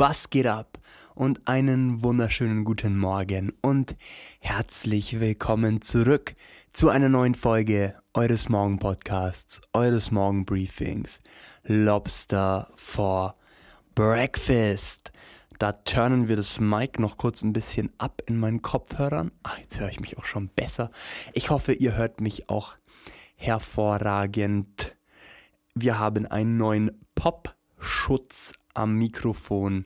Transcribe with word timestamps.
Was 0.00 0.30
geht 0.30 0.46
ab? 0.46 0.78
Und 1.16 1.48
einen 1.48 2.04
wunderschönen 2.04 2.64
guten 2.64 2.96
Morgen 2.96 3.52
und 3.62 3.96
herzlich 4.38 5.18
willkommen 5.18 5.82
zurück 5.82 6.36
zu 6.72 6.88
einer 6.88 7.08
neuen 7.08 7.34
Folge 7.34 7.96
eures 8.14 8.48
Morgenpodcasts, 8.48 9.60
eures 9.72 10.12
Morgenbriefings. 10.12 11.18
Lobster 11.64 12.70
for 12.76 13.34
Breakfast. 13.96 15.10
Da 15.58 15.72
turnen 15.72 16.28
wir 16.28 16.36
das 16.36 16.60
Mic 16.60 17.00
noch 17.00 17.16
kurz 17.16 17.42
ein 17.42 17.52
bisschen 17.52 17.90
ab 17.98 18.22
in 18.26 18.38
meinen 18.38 18.62
Kopfhörern. 18.62 19.32
Ach, 19.42 19.58
jetzt 19.58 19.80
höre 19.80 19.88
ich 19.88 19.98
mich 19.98 20.16
auch 20.16 20.26
schon 20.26 20.48
besser. 20.48 20.92
Ich 21.32 21.50
hoffe, 21.50 21.72
ihr 21.72 21.96
hört 21.96 22.20
mich 22.20 22.48
auch 22.48 22.74
hervorragend. 23.34 24.94
Wir 25.74 25.98
haben 25.98 26.24
einen 26.24 26.56
neuen 26.56 27.04
Pop-Schutz 27.16 28.52
am 28.78 28.94
Mikrofon. 28.94 29.84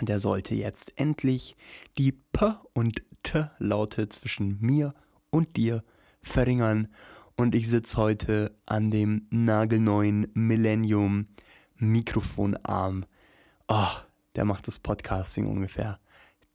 Der 0.00 0.18
sollte 0.18 0.54
jetzt 0.54 0.92
endlich 0.96 1.56
die 1.96 2.12
P 2.12 2.54
und 2.74 3.02
T 3.22 3.46
Laute 3.58 4.08
zwischen 4.08 4.58
mir 4.60 4.94
und 5.30 5.56
dir 5.56 5.84
verringern. 6.20 6.88
Und 7.36 7.54
ich 7.54 7.68
sitze 7.68 7.96
heute 7.96 8.56
an 8.66 8.90
dem 8.90 9.26
nagelneuen 9.30 10.28
Millennium 10.34 11.28
Mikrofonarm. 11.76 13.06
Oh, 13.68 13.94
der 14.34 14.44
macht 14.44 14.66
das 14.66 14.78
Podcasting 14.78 15.46
ungefähr 15.46 16.00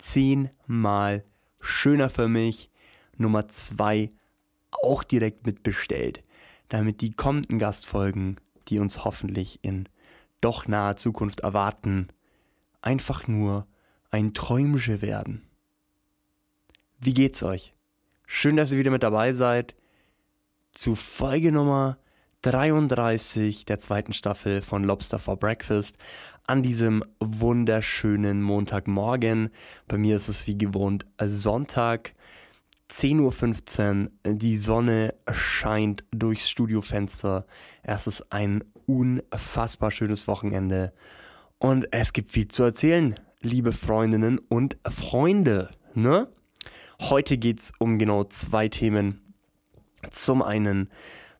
zehnmal 0.01 1.23
schöner 1.59 2.09
für 2.09 2.27
mich. 2.27 2.69
Nummer 3.17 3.47
zwei 3.47 4.11
auch 4.71 5.03
direkt 5.03 5.45
mitbestellt, 5.45 6.23
damit 6.69 7.01
die 7.01 7.11
kommenden 7.11 7.59
Gastfolgen, 7.59 8.37
die 8.67 8.79
uns 8.79 9.05
hoffentlich 9.05 9.59
in 9.61 9.87
doch 10.41 10.67
naher 10.67 10.95
Zukunft 10.95 11.41
erwarten, 11.41 12.09
einfach 12.81 13.27
nur 13.27 13.67
ein 14.09 14.33
Träumsche 14.33 15.01
werden. 15.01 15.43
Wie 16.99 17.13
geht's 17.13 17.41
euch? 17.43 17.73
Schön, 18.27 18.55
dass 18.55 18.71
ihr 18.71 18.77
wieder 18.77 18.91
mit 18.91 19.03
dabei 19.03 19.33
seid 19.33 19.75
zu 20.71 20.95
Folge 20.95 21.51
Nummer 21.51 21.97
33 22.43 23.65
der 23.65 23.79
zweiten 23.79 24.13
Staffel 24.13 24.61
von 24.61 24.83
Lobster 24.83 25.19
for 25.19 25.37
Breakfast 25.37 25.97
an 26.47 26.63
diesem 26.63 27.03
wunderschönen 27.19 28.41
Montagmorgen. 28.41 29.51
Bei 29.87 29.97
mir 29.97 30.15
ist 30.15 30.27
es 30.27 30.47
wie 30.47 30.57
gewohnt 30.57 31.05
Sonntag. 31.23 32.13
10.15 32.89 34.05
Uhr, 34.05 34.33
die 34.33 34.57
Sonne 34.57 35.13
scheint 35.31 36.03
durchs 36.11 36.49
Studiofenster. 36.49 37.45
Es 37.83 38.07
ist 38.07 38.31
ein 38.33 38.63
unfassbar 38.91 39.91
schönes 39.91 40.27
Wochenende 40.27 40.91
und 41.59 41.87
es 41.91 42.11
gibt 42.11 42.31
viel 42.31 42.47
zu 42.47 42.63
erzählen, 42.63 43.19
liebe 43.39 43.71
Freundinnen 43.71 44.39
und 44.39 44.77
Freunde. 44.87 45.69
Ne? 45.93 46.27
Heute 46.99 47.37
geht 47.37 47.59
es 47.59 47.73
um 47.79 47.97
genau 47.97 48.25
zwei 48.25 48.67
Themen. 48.67 49.33
Zum 50.09 50.41
einen, 50.41 50.89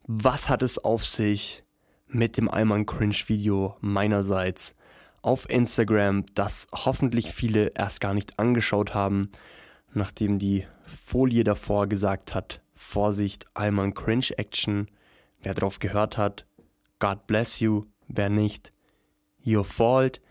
was 0.04 0.48
hat 0.48 0.62
es 0.62 0.78
auf 0.78 1.06
sich 1.06 1.64
mit 2.08 2.38
dem 2.38 2.50
Alman 2.50 2.86
Cringe 2.86 3.16
Video 3.28 3.76
meinerseits 3.82 4.76
auf 5.22 5.50
Instagram, 5.50 6.26
das 6.34 6.68
hoffentlich 6.72 7.32
viele 7.32 7.72
erst 7.76 8.00
gar 8.00 8.14
nicht 8.14 8.40
angeschaut 8.40 8.94
haben, 8.94 9.30
nachdem 9.94 10.40
die 10.40 10.66
Folie 10.86 11.44
davor 11.44 11.88
gesagt 11.88 12.34
hat, 12.34 12.62
Vorsicht, 12.76 13.46
Alman 13.54 13.94
Cringe 13.94 14.26
Action. 14.38 14.88
Wer 15.42 15.54
drauf 15.54 15.80
gehört 15.80 16.18
hat, 16.18 16.46
God 17.02 17.28
bless 17.28 17.60
you. 17.60 17.88
Wer 18.08 18.30
nicht, 18.30 18.72
your 19.46 19.66
fault. 19.66 20.22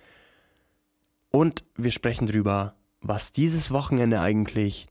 Und 1.30 1.64
wir 1.76 1.90
sprechen 1.90 2.26
drüber, 2.26 2.76
was 3.00 3.32
dieses 3.32 3.70
Wochenende 3.70 4.20
eigentlich 4.20 4.88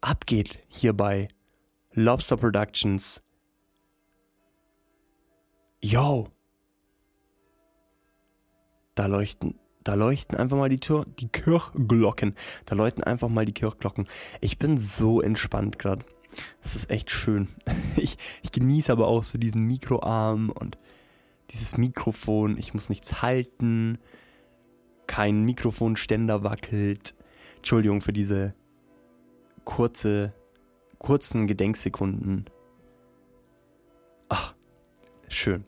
abgeht 0.00 0.60
hier 0.68 0.92
bei 0.92 1.28
Lobster 1.92 2.36
Productions. 2.36 3.22
Yo! 5.80 6.28
Da 8.94 9.06
leuchten 9.06 9.58
da 9.84 9.92
leuchten 9.92 10.38
einfach 10.38 10.56
mal 10.56 10.70
die, 10.70 10.80
Tür, 10.80 11.04
die 11.18 11.28
Kirchglocken. 11.28 12.34
Da 12.64 12.74
läuten 12.74 13.04
einfach 13.04 13.28
mal 13.28 13.44
die 13.44 13.52
Kirchglocken. 13.52 14.08
Ich 14.40 14.58
bin 14.58 14.78
so 14.78 15.20
entspannt 15.20 15.78
gerade. 15.78 16.06
Das 16.62 16.76
ist 16.76 16.90
echt 16.90 17.10
schön. 17.10 17.48
Ich, 17.96 18.18
ich 18.42 18.50
genieße 18.50 18.90
aber 18.90 19.06
auch 19.06 19.22
so 19.22 19.38
diesen 19.38 19.66
Mikroarm 19.66 20.50
und 20.50 20.78
dieses 21.52 21.78
Mikrofon. 21.78 22.58
Ich 22.58 22.74
muss 22.74 22.88
nichts 22.88 23.22
halten. 23.22 23.98
Kein 25.06 25.44
Mikrofonständer 25.44 26.42
wackelt. 26.42 27.14
Entschuldigung 27.58 28.00
für 28.00 28.12
diese 28.12 28.52
kurze, 29.64 30.32
kurzen 30.98 31.46
Gedenksekunden. 31.46 32.46
Ach, 34.28 34.54
schön 35.28 35.64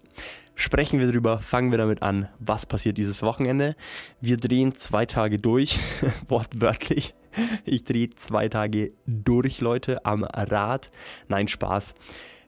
sprechen 0.57 0.99
wir 0.99 1.13
drüber, 1.13 1.39
fangen 1.39 1.71
wir 1.71 1.79
damit 1.79 2.03
an, 2.03 2.29
was 2.41 2.67
passiert 2.67 2.99
dieses 2.99 3.23
Wochenende. 3.23 3.77
Wir 4.21 4.39
drehen 4.39 4.75
zwei 4.75 5.07
Tage 5.07 5.39
durch, 5.39 5.79
wortwörtlich. 6.29 7.15
Ich 7.65 7.85
drehe 7.85 8.11
zwei 8.11 8.49
Tage 8.49 8.93
durch, 9.07 9.61
Leute, 9.61 10.05
am 10.05 10.25
Rad. 10.25 10.91
Nein, 11.29 11.49
Spaß. 11.49 11.95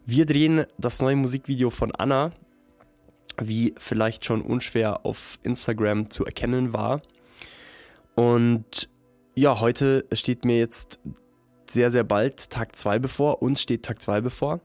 Wir 0.07 0.27
drehen 0.27 0.65
das 0.79 1.01
neue 1.01 1.17
Musikvideo 1.17 1.71
von 1.71 1.95
Anna, 1.95 2.33
wie 3.41 3.75
vielleicht 3.79 4.25
schon 4.25 4.43
unschwer 4.43 5.05
auf 5.05 5.39
Instagram 5.43 6.11
zu 6.11 6.25
erkennen 6.25 6.73
war. 6.73 7.03
Und 8.15 8.89
ja, 9.35 9.61
heute 9.61 10.07
steht 10.13 10.45
mir 10.45 10.59
jetzt 10.59 10.99
sehr, 11.67 11.91
sehr 11.91 12.05
bald 12.05 12.51
Tag 12.51 12.75
2 12.75 12.99
bevor. 12.99 13.43
Uns 13.43 13.61
steht 13.61 13.85
Tag 13.85 14.01
2 14.01 14.23
bevor 14.23 14.61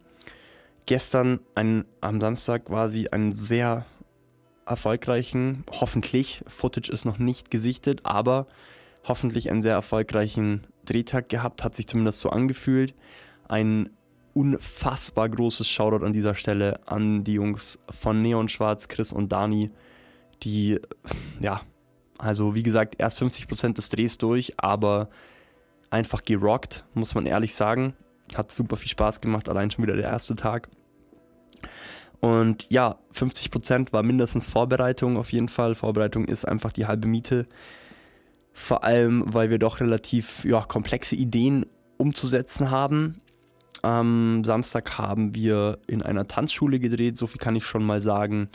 gestern 0.85 1.39
ein, 1.55 1.85
am 2.01 2.19
Samstag 2.19 2.65
quasi 2.65 3.07
einen 3.07 3.31
sehr 3.31 3.85
erfolgreichen, 4.65 5.65
hoffentlich, 5.71 6.43
Footage 6.47 6.91
ist 6.91 7.05
noch 7.05 7.17
nicht 7.17 7.51
gesichtet, 7.51 8.01
aber 8.03 8.47
hoffentlich 9.03 9.49
einen 9.49 9.61
sehr 9.61 9.73
erfolgreichen 9.73 10.67
Drehtag 10.85 11.29
gehabt, 11.29 11.63
hat 11.63 11.75
sich 11.75 11.87
zumindest 11.87 12.19
so 12.19 12.29
angefühlt. 12.29 12.93
Ein 13.47 13.89
unfassbar 14.33 15.29
großes 15.29 15.67
Shoutout 15.67 16.05
an 16.05 16.13
dieser 16.13 16.35
Stelle 16.35 16.79
an 16.87 17.23
die 17.23 17.33
Jungs 17.33 17.79
von 17.89 18.21
Neon 18.21 18.47
Schwarz, 18.47 18.87
Chris 18.87 19.13
und 19.13 19.31
Dani, 19.31 19.71
die, 20.41 20.79
ja, 21.39 21.61
also 22.17 22.55
wie 22.55 22.63
gesagt, 22.63 22.95
erst 22.97 23.21
50% 23.21 23.73
des 23.73 23.89
Drehs 23.89 24.17
durch, 24.17 24.53
aber 24.57 25.09
einfach 25.89 26.23
gerockt, 26.23 26.85
muss 26.93 27.15
man 27.15 27.25
ehrlich 27.25 27.53
sagen. 27.53 27.93
Hat 28.35 28.51
super 28.51 28.77
viel 28.77 28.89
Spaß 28.89 29.21
gemacht, 29.21 29.49
allein 29.49 29.69
schon 29.69 29.83
wieder 29.83 29.95
der 29.95 30.09
erste 30.09 30.35
Tag. 30.35 30.69
Und 32.19 32.71
ja, 32.71 32.97
50% 33.13 33.91
war 33.91 34.01
mindestens 34.01 34.49
Vorbereitung 34.49 35.17
auf 35.17 35.31
jeden 35.33 35.49
Fall. 35.49 35.75
Vorbereitung 35.75 36.25
ist 36.25 36.45
einfach 36.45 36.71
die 36.71 36.87
halbe 36.87 37.07
Miete. 37.07 37.47
Vor 38.53 38.83
allem, 38.83 39.23
weil 39.25 39.49
wir 39.49 39.57
doch 39.57 39.79
relativ 39.79 40.45
ja, 40.45 40.61
komplexe 40.61 41.15
Ideen 41.15 41.65
umzusetzen 41.97 42.69
haben. 42.69 43.21
Am 43.81 44.43
Samstag 44.43 44.97
haben 44.97 45.35
wir 45.35 45.79
in 45.87 46.01
einer 46.01 46.27
Tanzschule 46.27 46.79
gedreht, 46.79 47.17
so 47.17 47.27
viel 47.27 47.39
kann 47.39 47.55
ich 47.55 47.65
schon 47.65 47.83
mal 47.83 47.99
sagen. 47.99 48.49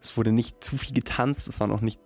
Es 0.00 0.16
wurde 0.16 0.32
nicht 0.32 0.64
zu 0.64 0.76
viel 0.76 0.94
getanzt, 0.94 1.48
es 1.48 1.60
waren 1.60 1.70
auch 1.70 1.80
nicht 1.80 2.00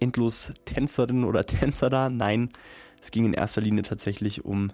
endlos 0.00 0.52
Tänzerinnen 0.64 1.24
oder 1.24 1.46
Tänzer 1.46 1.88
da. 1.88 2.10
Nein, 2.10 2.50
es 3.00 3.10
ging 3.10 3.24
in 3.24 3.32
erster 3.32 3.60
Linie 3.60 3.82
tatsächlich 3.82 4.44
um 4.44 4.72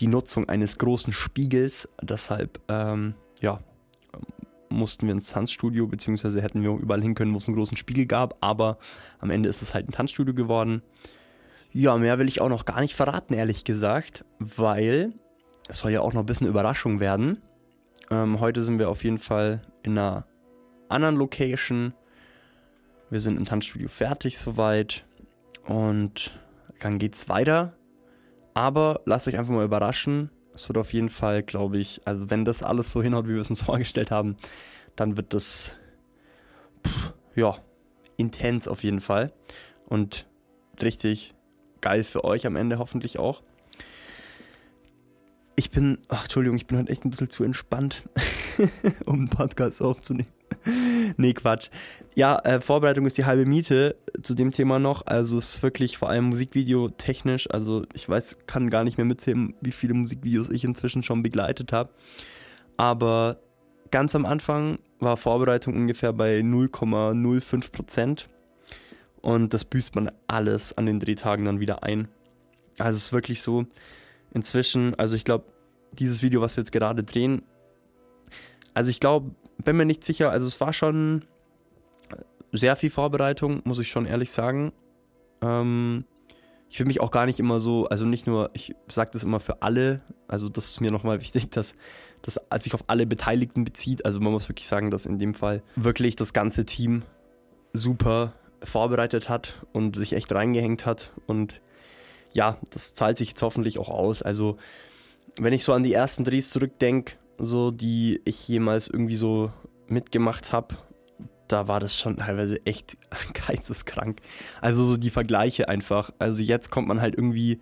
die 0.00 0.08
Nutzung 0.08 0.48
eines 0.48 0.78
großen 0.78 1.12
Spiegels. 1.12 1.88
Deshalb, 2.00 2.60
ähm, 2.68 3.14
ja, 3.40 3.60
mussten 4.74 5.06
wir 5.06 5.14
ins 5.14 5.30
Tanzstudio, 5.30 5.86
beziehungsweise 5.86 6.42
hätten 6.42 6.62
wir 6.62 6.70
überall 6.70 7.02
hin 7.02 7.14
können, 7.14 7.32
wo 7.32 7.38
es 7.38 7.48
einen 7.48 7.56
großen 7.56 7.76
Spiegel 7.76 8.06
gab, 8.06 8.36
aber 8.40 8.78
am 9.20 9.30
Ende 9.30 9.48
ist 9.48 9.62
es 9.62 9.74
halt 9.74 9.88
ein 9.88 9.92
Tanzstudio 9.92 10.34
geworden. 10.34 10.82
Ja, 11.72 11.96
mehr 11.96 12.18
will 12.18 12.28
ich 12.28 12.40
auch 12.40 12.48
noch 12.48 12.64
gar 12.64 12.80
nicht 12.80 12.94
verraten, 12.94 13.34
ehrlich 13.34 13.64
gesagt, 13.64 14.24
weil 14.38 15.12
es 15.68 15.78
soll 15.78 15.90
ja 15.90 16.00
auch 16.00 16.12
noch 16.12 16.22
ein 16.22 16.26
bisschen 16.26 16.46
Überraschung 16.46 17.00
werden. 17.00 17.42
Ähm, 18.10 18.40
heute 18.40 18.62
sind 18.62 18.78
wir 18.78 18.90
auf 18.90 19.02
jeden 19.02 19.18
Fall 19.18 19.62
in 19.82 19.98
einer 19.98 20.26
anderen 20.88 21.16
Location. 21.16 21.94
Wir 23.10 23.20
sind 23.20 23.36
im 23.36 23.44
Tanzstudio 23.44 23.88
fertig 23.88 24.38
soweit 24.38 25.04
und 25.66 26.38
dann 26.80 26.98
geht's 26.98 27.28
weiter 27.28 27.74
aber 28.54 29.00
lasst 29.04 29.28
euch 29.28 29.36
einfach 29.36 29.52
mal 29.52 29.64
überraschen. 29.64 30.30
Es 30.54 30.68
wird 30.68 30.78
auf 30.78 30.92
jeden 30.92 31.08
Fall, 31.08 31.42
glaube 31.42 31.78
ich, 31.78 32.00
also 32.04 32.30
wenn 32.30 32.44
das 32.44 32.62
alles 32.62 32.92
so 32.92 33.02
hinhaut, 33.02 33.26
wie 33.26 33.34
wir 33.34 33.40
es 33.40 33.50
uns 33.50 33.62
vorgestellt 33.64 34.10
haben, 34.10 34.36
dann 34.96 35.16
wird 35.16 35.34
das, 35.34 35.76
pff, 36.86 37.12
ja, 37.34 37.58
intens 38.16 38.68
auf 38.68 38.84
jeden 38.84 39.00
Fall. 39.00 39.32
Und 39.86 40.26
richtig 40.80 41.34
geil 41.80 42.04
für 42.04 42.24
euch 42.24 42.46
am 42.46 42.56
Ende 42.56 42.78
hoffentlich 42.78 43.18
auch. 43.18 43.42
Ich 45.56 45.70
bin, 45.70 45.98
ach, 46.08 46.24
Entschuldigung, 46.24 46.56
ich 46.56 46.66
bin 46.66 46.78
heute 46.78 46.90
echt 46.90 47.04
ein 47.04 47.10
bisschen 47.10 47.30
zu 47.30 47.44
entspannt, 47.44 48.08
um 49.06 49.14
einen 49.14 49.28
Podcast 49.28 49.82
aufzunehmen. 49.82 50.32
nee, 51.16 51.32
Quatsch. 51.32 51.70
Ja, 52.14 52.38
äh, 52.40 52.60
Vorbereitung 52.60 53.06
ist 53.06 53.18
die 53.18 53.24
halbe 53.24 53.44
Miete 53.44 53.96
zu 54.22 54.34
dem 54.34 54.52
Thema 54.52 54.78
noch. 54.78 55.06
Also 55.06 55.38
es 55.38 55.54
ist 55.54 55.62
wirklich 55.62 55.98
vor 55.98 56.08
allem 56.08 56.26
Musikvideo 56.26 56.88
technisch. 56.90 57.50
Also 57.50 57.84
ich 57.92 58.08
weiß, 58.08 58.36
kann 58.46 58.70
gar 58.70 58.84
nicht 58.84 58.98
mehr 58.98 59.04
mitzählen, 59.04 59.54
wie 59.60 59.72
viele 59.72 59.94
Musikvideos 59.94 60.50
ich 60.50 60.64
inzwischen 60.64 61.02
schon 61.02 61.22
begleitet 61.22 61.72
habe. 61.72 61.90
Aber 62.76 63.38
ganz 63.90 64.14
am 64.14 64.26
Anfang 64.26 64.78
war 65.00 65.16
Vorbereitung 65.16 65.74
ungefähr 65.74 66.12
bei 66.12 66.40
0,05 66.40 67.72
Prozent. 67.72 68.28
Und 69.20 69.54
das 69.54 69.64
büßt 69.64 69.94
man 69.94 70.10
alles 70.26 70.76
an 70.76 70.86
den 70.86 71.00
Drehtagen 71.00 71.44
dann 71.44 71.60
wieder 71.60 71.82
ein. 71.82 72.08
Also 72.78 72.96
es 72.96 73.04
ist 73.04 73.12
wirklich 73.12 73.40
so, 73.40 73.66
inzwischen, 74.32 74.94
also 74.96 75.16
ich 75.16 75.24
glaube, 75.24 75.46
dieses 75.92 76.22
Video, 76.22 76.40
was 76.40 76.56
wir 76.56 76.62
jetzt 76.62 76.72
gerade 76.72 77.04
drehen, 77.04 77.42
also 78.74 78.90
ich 78.90 79.00
glaube, 79.00 79.30
bin 79.64 79.76
mir 79.76 79.84
nicht 79.84 80.04
sicher, 80.04 80.30
also 80.30 80.46
es 80.46 80.60
war 80.60 80.72
schon 80.72 81.24
sehr 82.52 82.76
viel 82.76 82.90
Vorbereitung, 82.90 83.62
muss 83.64 83.78
ich 83.78 83.90
schon 83.90 84.06
ehrlich 84.06 84.30
sagen. 84.30 84.72
Ähm, 85.42 86.04
ich 86.68 86.78
will 86.78 86.86
mich 86.86 87.00
auch 87.00 87.10
gar 87.10 87.26
nicht 87.26 87.38
immer 87.38 87.60
so, 87.60 87.86
also 87.86 88.04
nicht 88.04 88.26
nur, 88.26 88.50
ich 88.52 88.74
sage 88.88 89.10
das 89.12 89.22
immer 89.22 89.40
für 89.40 89.62
alle, 89.62 90.00
also 90.28 90.48
das 90.48 90.70
ist 90.70 90.80
mir 90.80 90.90
nochmal 90.90 91.20
wichtig, 91.20 91.50
dass 91.50 91.76
das 92.22 92.40
sich 92.56 92.74
auf 92.74 92.84
alle 92.86 93.06
Beteiligten 93.06 93.64
bezieht. 93.64 94.04
Also 94.04 94.20
man 94.20 94.32
muss 94.32 94.48
wirklich 94.48 94.66
sagen, 94.66 94.90
dass 94.90 95.06
in 95.06 95.18
dem 95.18 95.34
Fall 95.34 95.62
wirklich 95.76 96.16
das 96.16 96.32
ganze 96.32 96.64
Team 96.64 97.02
super 97.72 98.32
vorbereitet 98.62 99.28
hat 99.28 99.64
und 99.72 99.96
sich 99.96 100.14
echt 100.14 100.32
reingehängt 100.32 100.86
hat. 100.86 101.12
Und 101.26 101.60
ja, 102.32 102.58
das 102.70 102.94
zahlt 102.94 103.18
sich 103.18 103.30
jetzt 103.30 103.42
hoffentlich 103.42 103.78
auch 103.78 103.90
aus. 103.90 104.22
Also 104.22 104.56
wenn 105.38 105.52
ich 105.52 105.64
so 105.64 105.72
an 105.72 105.82
die 105.82 105.92
ersten 105.92 106.24
Drehs 106.24 106.50
zurückdenke, 106.50 107.16
so 107.38 107.70
die 107.70 108.20
ich 108.24 108.46
jemals 108.48 108.88
irgendwie 108.88 109.16
so 109.16 109.50
mitgemacht 109.88 110.52
habe, 110.52 110.76
da 111.48 111.68
war 111.68 111.80
das 111.80 111.98
schon 111.98 112.16
teilweise 112.16 112.64
echt 112.64 112.96
geisteskrank. 113.46 114.20
Also 114.60 114.84
so 114.84 114.96
die 114.96 115.10
Vergleiche 115.10 115.68
einfach. 115.68 116.10
Also 116.18 116.42
jetzt 116.42 116.70
kommt 116.70 116.88
man 116.88 117.00
halt 117.00 117.14
irgendwie 117.14 117.60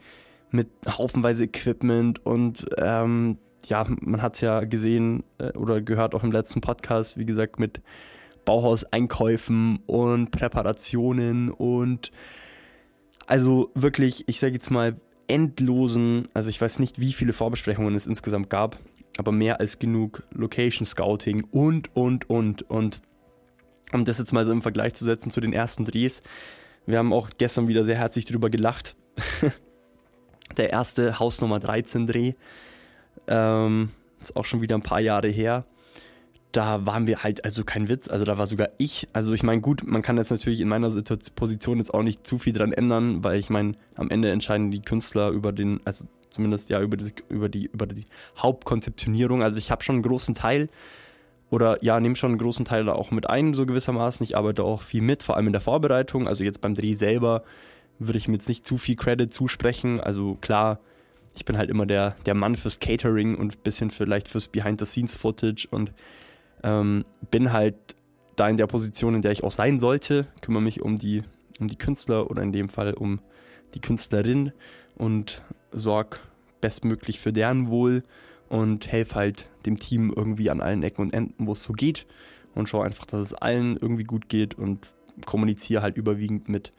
mit 0.50 0.68
haufenweise 0.86 1.44
Equipment 1.44 2.24
und 2.24 2.66
ähm, 2.78 3.38
ja, 3.66 3.86
man 4.00 4.22
hat 4.22 4.34
es 4.34 4.40
ja 4.40 4.64
gesehen 4.64 5.24
äh, 5.38 5.56
oder 5.56 5.80
gehört 5.80 6.14
auch 6.14 6.24
im 6.24 6.32
letzten 6.32 6.60
Podcast, 6.60 7.16
wie 7.16 7.24
gesagt, 7.24 7.58
mit 7.58 7.80
Bauhauseinkäufen 8.44 9.80
und 9.86 10.30
Präparationen 10.30 11.50
und 11.50 12.10
also 13.26 13.70
wirklich, 13.74 14.28
ich 14.28 14.40
sage 14.40 14.54
jetzt 14.54 14.70
mal, 14.70 14.96
endlosen, 15.28 16.28
also 16.34 16.50
ich 16.50 16.60
weiß 16.60 16.80
nicht, 16.80 17.00
wie 17.00 17.12
viele 17.12 17.32
Vorbesprechungen 17.32 17.94
es 17.94 18.06
insgesamt 18.06 18.50
gab, 18.50 18.78
aber 19.18 19.32
mehr 19.32 19.60
als 19.60 19.78
genug 19.78 20.22
Location 20.32 20.84
Scouting 20.84 21.44
und, 21.50 21.94
und, 21.94 22.28
und. 22.28 22.68
Und 22.70 23.00
um 23.92 24.04
das 24.04 24.18
jetzt 24.18 24.32
mal 24.32 24.44
so 24.44 24.52
im 24.52 24.62
Vergleich 24.62 24.94
zu 24.94 25.04
setzen 25.04 25.30
zu 25.30 25.40
den 25.40 25.52
ersten 25.52 25.84
Drehs, 25.84 26.22
wir 26.86 26.98
haben 26.98 27.12
auch 27.12 27.30
gestern 27.38 27.68
wieder 27.68 27.84
sehr 27.84 27.96
herzlich 27.96 28.24
drüber 28.24 28.50
gelacht. 28.50 28.96
Der 30.56 30.70
erste 30.70 31.18
Haus 31.18 31.40
Nummer 31.40 31.60
13 31.60 32.06
Dreh, 32.06 32.34
ähm, 33.26 33.90
ist 34.20 34.36
auch 34.36 34.44
schon 34.44 34.60
wieder 34.60 34.76
ein 34.76 34.82
paar 34.82 35.00
Jahre 35.00 35.28
her 35.28 35.64
da 36.52 36.86
waren 36.86 37.06
wir 37.06 37.22
halt, 37.22 37.44
also 37.44 37.64
kein 37.64 37.88
Witz, 37.88 38.08
also 38.08 38.24
da 38.24 38.38
war 38.38 38.46
sogar 38.46 38.68
ich, 38.78 39.08
also 39.12 39.32
ich 39.32 39.42
meine, 39.42 39.60
gut, 39.60 39.86
man 39.86 40.02
kann 40.02 40.18
jetzt 40.18 40.30
natürlich 40.30 40.60
in 40.60 40.68
meiner 40.68 40.90
Position 41.34 41.78
jetzt 41.78 41.92
auch 41.92 42.02
nicht 42.02 42.26
zu 42.26 42.38
viel 42.38 42.52
dran 42.52 42.72
ändern, 42.72 43.24
weil 43.24 43.38
ich 43.38 43.50
meine, 43.50 43.72
am 43.96 44.10
Ende 44.10 44.30
entscheiden 44.30 44.70
die 44.70 44.82
Künstler 44.82 45.30
über 45.30 45.52
den, 45.52 45.80
also 45.84 46.04
zumindest 46.32 46.70
ja 46.70 46.80
über 46.80 46.96
die, 46.96 47.12
über 47.28 47.48
die, 47.48 47.66
über 47.66 47.86
die 47.86 48.06
Hauptkonzeptionierung. 48.38 49.42
Also 49.42 49.58
ich 49.58 49.70
habe 49.70 49.82
schon 49.82 49.96
einen 49.96 50.02
großen 50.02 50.34
Teil 50.34 50.68
oder 51.50 51.82
ja, 51.84 52.00
nehme 52.00 52.16
schon 52.16 52.30
einen 52.30 52.38
großen 52.38 52.64
Teil 52.64 52.86
da 52.86 52.92
auch 52.92 53.10
mit 53.10 53.28
ein, 53.28 53.52
so 53.52 53.66
gewissermaßen. 53.66 54.24
Ich 54.24 54.36
arbeite 54.36 54.64
auch 54.64 54.82
viel 54.82 55.02
mit, 55.02 55.22
vor 55.22 55.36
allem 55.36 55.48
in 55.48 55.52
der 55.52 55.60
Vorbereitung. 55.60 56.26
Also 56.26 56.44
jetzt 56.44 56.60
beim 56.62 56.74
Dreh 56.74 56.94
selber 56.94 57.44
würde 57.98 58.18
ich 58.18 58.26
mir 58.26 58.34
jetzt 58.34 58.48
nicht 58.48 58.66
zu 58.66 58.78
viel 58.78 58.96
Credit 58.96 59.32
zusprechen. 59.32 60.00
Also 60.00 60.36
klar, 60.40 60.80
ich 61.34 61.44
bin 61.44 61.58
halt 61.58 61.70
immer 61.70 61.86
der, 61.86 62.16
der 62.26 62.34
Mann 62.34 62.56
fürs 62.56 62.80
Catering 62.80 63.36
und 63.36 63.56
ein 63.56 63.62
bisschen 63.62 63.90
vielleicht 63.90 64.28
fürs 64.28 64.48
Behind-the-Scenes-Footage 64.48 65.68
und 65.70 65.92
ähm, 66.62 67.04
bin 67.30 67.52
halt 67.52 67.76
da 68.36 68.48
in 68.48 68.56
der 68.56 68.66
Position, 68.66 69.14
in 69.14 69.22
der 69.22 69.32
ich 69.32 69.44
auch 69.44 69.52
sein 69.52 69.78
sollte, 69.78 70.26
kümmere 70.40 70.62
mich 70.62 70.80
um 70.80 70.98
die, 70.98 71.22
um 71.60 71.68
die 71.68 71.76
Künstler 71.76 72.30
oder 72.30 72.42
in 72.42 72.52
dem 72.52 72.68
Fall 72.68 72.94
um 72.94 73.20
die 73.74 73.80
Künstlerin 73.80 74.52
und 74.96 75.42
sorge 75.72 76.18
bestmöglich 76.60 77.20
für 77.20 77.32
deren 77.32 77.68
Wohl 77.68 78.02
und 78.48 78.90
helfe 78.90 79.14
halt 79.14 79.50
dem 79.66 79.78
Team 79.78 80.12
irgendwie 80.14 80.50
an 80.50 80.60
allen 80.60 80.82
Ecken 80.82 81.02
und 81.02 81.14
Enden, 81.14 81.46
wo 81.46 81.52
es 81.52 81.64
so 81.64 81.72
geht 81.72 82.06
und 82.54 82.68
schaue 82.68 82.84
einfach, 82.84 83.06
dass 83.06 83.20
es 83.20 83.34
allen 83.34 83.76
irgendwie 83.76 84.04
gut 84.04 84.28
geht 84.28 84.54
und 84.54 84.88
kommuniziere 85.26 85.82
halt 85.82 85.96
überwiegend 85.96 86.48
mit 86.48 86.72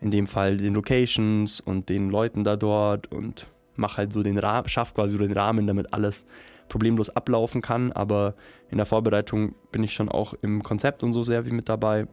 in 0.00 0.10
dem 0.10 0.26
Fall 0.26 0.58
den 0.58 0.74
Locations 0.74 1.60
und 1.60 1.88
den 1.88 2.10
Leuten 2.10 2.44
da 2.44 2.56
dort 2.56 3.10
und 3.12 3.46
mache 3.76 3.98
halt 3.98 4.12
so 4.12 4.22
den 4.22 4.38
Rahmen, 4.38 4.68
schaffe 4.68 4.94
quasi 4.94 5.16
so 5.16 5.18
den 5.18 5.32
Rahmen, 5.32 5.66
damit 5.66 5.92
alles 5.92 6.26
problemlos 6.68 7.10
ablaufen 7.10 7.62
kann. 7.62 7.92
Aber 7.92 8.34
in 8.70 8.76
der 8.76 8.86
Vorbereitung 8.86 9.54
bin 9.72 9.82
ich 9.82 9.94
schon 9.94 10.08
auch 10.08 10.34
im 10.42 10.62
Konzept 10.62 11.02
und 11.02 11.12
so 11.12 11.24
sehr 11.24 11.46
wie 11.46 11.50
mit 11.50 11.68
dabei. 11.68 12.06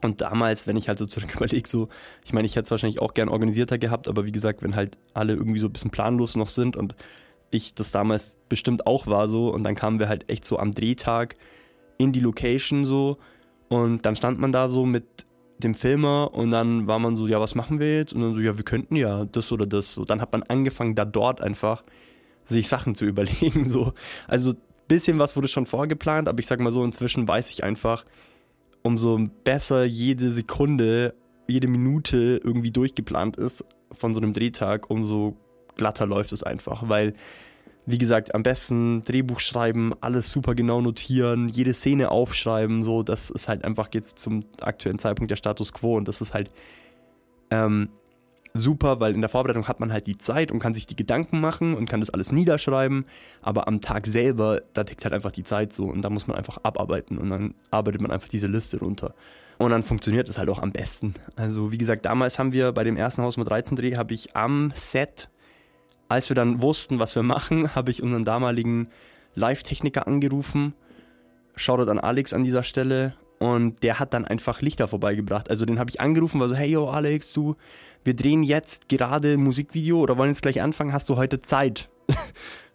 Und 0.00 0.20
damals, 0.20 0.66
wenn 0.66 0.76
ich 0.76 0.88
halt 0.88 0.98
so 0.98 1.06
zurück 1.06 1.34
überlege, 1.36 1.68
so, 1.68 1.88
ich 2.24 2.32
meine, 2.32 2.46
ich 2.46 2.56
hätte 2.56 2.64
es 2.64 2.70
wahrscheinlich 2.70 3.00
auch 3.00 3.14
gern 3.14 3.28
organisierter 3.28 3.78
gehabt, 3.78 4.08
aber 4.08 4.24
wie 4.24 4.32
gesagt, 4.32 4.62
wenn 4.62 4.74
halt 4.74 4.98
alle 5.14 5.34
irgendwie 5.34 5.58
so 5.58 5.66
ein 5.66 5.72
bisschen 5.72 5.90
planlos 5.90 6.36
noch 6.36 6.48
sind 6.48 6.76
und 6.76 6.94
ich 7.50 7.74
das 7.74 7.92
damals 7.92 8.38
bestimmt 8.48 8.86
auch 8.86 9.06
war 9.06 9.28
so 9.28 9.50
und 9.50 9.62
dann 9.64 9.74
kamen 9.74 10.00
wir 10.00 10.08
halt 10.08 10.28
echt 10.28 10.44
so 10.44 10.58
am 10.58 10.72
Drehtag 10.72 11.36
in 11.98 12.12
die 12.12 12.20
Location 12.20 12.84
so 12.84 13.18
und 13.68 14.04
dann 14.06 14.16
stand 14.16 14.40
man 14.40 14.52
da 14.52 14.68
so 14.68 14.86
mit 14.86 15.04
dem 15.58 15.74
Filmer 15.74 16.30
und 16.32 16.50
dann 16.50 16.86
war 16.86 16.98
man 16.98 17.16
so, 17.16 17.26
ja, 17.26 17.40
was 17.40 17.54
machen 17.54 17.78
wir 17.78 17.96
jetzt? 17.96 18.12
Und 18.12 18.20
dann 18.22 18.34
so, 18.34 18.40
ja, 18.40 18.56
wir 18.56 18.64
könnten 18.64 18.96
ja 18.96 19.24
das 19.26 19.52
oder 19.52 19.66
das. 19.66 19.94
So, 19.94 20.04
dann 20.04 20.20
hat 20.20 20.32
man 20.32 20.42
angefangen, 20.42 20.94
da 20.94 21.04
dort 21.04 21.40
einfach 21.40 21.84
sich 22.44 22.68
Sachen 22.68 22.94
zu 22.94 23.04
überlegen. 23.06 23.64
So. 23.64 23.92
Also 24.26 24.54
bisschen 24.88 25.18
was 25.18 25.36
wurde 25.36 25.48
schon 25.48 25.66
vorgeplant, 25.66 26.28
aber 26.28 26.40
ich 26.40 26.46
sag 26.46 26.60
mal 26.60 26.72
so, 26.72 26.84
inzwischen 26.84 27.26
weiß 27.26 27.50
ich 27.50 27.64
einfach, 27.64 28.04
umso 28.82 29.18
besser 29.44 29.84
jede 29.84 30.32
Sekunde, 30.32 31.14
jede 31.46 31.68
Minute 31.68 32.40
irgendwie 32.42 32.70
durchgeplant 32.70 33.36
ist 33.36 33.64
von 33.92 34.14
so 34.14 34.20
einem 34.20 34.32
Drehtag, 34.32 34.90
umso 34.90 35.36
glatter 35.76 36.06
läuft 36.06 36.32
es 36.32 36.42
einfach. 36.42 36.88
Weil, 36.88 37.14
wie 37.86 37.98
gesagt, 37.98 38.34
am 38.34 38.42
besten 38.42 39.04
Drehbuch 39.04 39.40
schreiben, 39.40 39.92
alles 40.00 40.30
super 40.30 40.54
genau 40.54 40.80
notieren, 40.80 41.48
jede 41.48 41.74
Szene 41.74 42.10
aufschreiben, 42.10 42.82
so, 42.82 43.02
das 43.02 43.30
ist 43.30 43.48
halt 43.48 43.64
einfach 43.64 43.88
jetzt 43.92 44.18
zum 44.18 44.44
aktuellen 44.60 44.98
Zeitpunkt 44.98 45.30
der 45.30 45.36
Status 45.36 45.72
quo 45.72 45.96
und 45.96 46.08
das 46.08 46.20
ist 46.20 46.34
halt 46.34 46.50
ähm, 47.50 47.88
super, 48.54 49.00
weil 49.00 49.14
in 49.14 49.20
der 49.20 49.30
Vorbereitung 49.30 49.68
hat 49.68 49.80
man 49.80 49.92
halt 49.92 50.06
die 50.06 50.18
Zeit 50.18 50.50
und 50.50 50.58
kann 50.58 50.74
sich 50.74 50.86
die 50.86 50.96
Gedanken 50.96 51.40
machen 51.40 51.74
und 51.74 51.88
kann 51.88 52.00
das 52.00 52.10
alles 52.10 52.32
niederschreiben. 52.32 53.06
Aber 53.40 53.68
am 53.68 53.80
Tag 53.80 54.06
selber, 54.06 54.62
da 54.72 54.84
tickt 54.84 55.04
halt 55.04 55.14
einfach 55.14 55.32
die 55.32 55.44
Zeit 55.44 55.72
so 55.72 55.84
und 55.84 56.02
da 56.02 56.10
muss 56.10 56.26
man 56.26 56.36
einfach 56.36 56.58
abarbeiten 56.62 57.18
und 57.18 57.30
dann 57.30 57.54
arbeitet 57.70 58.00
man 58.00 58.10
einfach 58.10 58.28
diese 58.28 58.46
Liste 58.46 58.78
runter. 58.78 59.14
Und 59.58 59.70
dann 59.70 59.82
funktioniert 59.82 60.28
es 60.28 60.38
halt 60.38 60.50
auch 60.50 60.58
am 60.58 60.72
besten. 60.72 61.14
Also 61.36 61.72
wie 61.72 61.78
gesagt, 61.78 62.04
damals 62.04 62.38
haben 62.38 62.52
wir 62.52 62.72
bei 62.72 62.84
dem 62.84 62.96
ersten 62.96 63.22
Haus 63.22 63.36
mit 63.36 63.48
13 63.48 63.76
Dreh, 63.76 63.96
habe 63.96 64.14
ich 64.14 64.34
am 64.36 64.72
Set, 64.74 65.28
als 66.08 66.28
wir 66.28 66.34
dann 66.34 66.60
wussten, 66.60 66.98
was 66.98 67.14
wir 67.14 67.22
machen, 67.22 67.74
habe 67.74 67.90
ich 67.90 68.02
unseren 68.02 68.24
damaligen 68.24 68.88
Live-Techniker 69.34 70.06
angerufen. 70.06 70.74
Shoutout 71.56 71.90
an 71.90 71.98
Alex 71.98 72.32
an 72.32 72.44
dieser 72.44 72.62
Stelle. 72.62 73.14
Und 73.42 73.82
der 73.82 73.98
hat 73.98 74.14
dann 74.14 74.24
einfach 74.24 74.60
Lichter 74.60 74.86
vorbeigebracht. 74.86 75.50
Also 75.50 75.66
den 75.66 75.80
habe 75.80 75.90
ich 75.90 76.00
angerufen, 76.00 76.38
war 76.38 76.48
so, 76.48 76.54
hey 76.54 76.70
yo 76.70 76.88
Alex, 76.88 77.32
du, 77.32 77.56
wir 78.04 78.14
drehen 78.14 78.44
jetzt 78.44 78.88
gerade 78.88 79.36
Musikvideo 79.36 79.98
oder 79.98 80.16
wollen 80.16 80.30
jetzt 80.30 80.42
gleich 80.42 80.62
anfangen, 80.62 80.92
hast 80.92 81.08
du 81.08 81.16
heute 81.16 81.40
Zeit? 81.40 81.88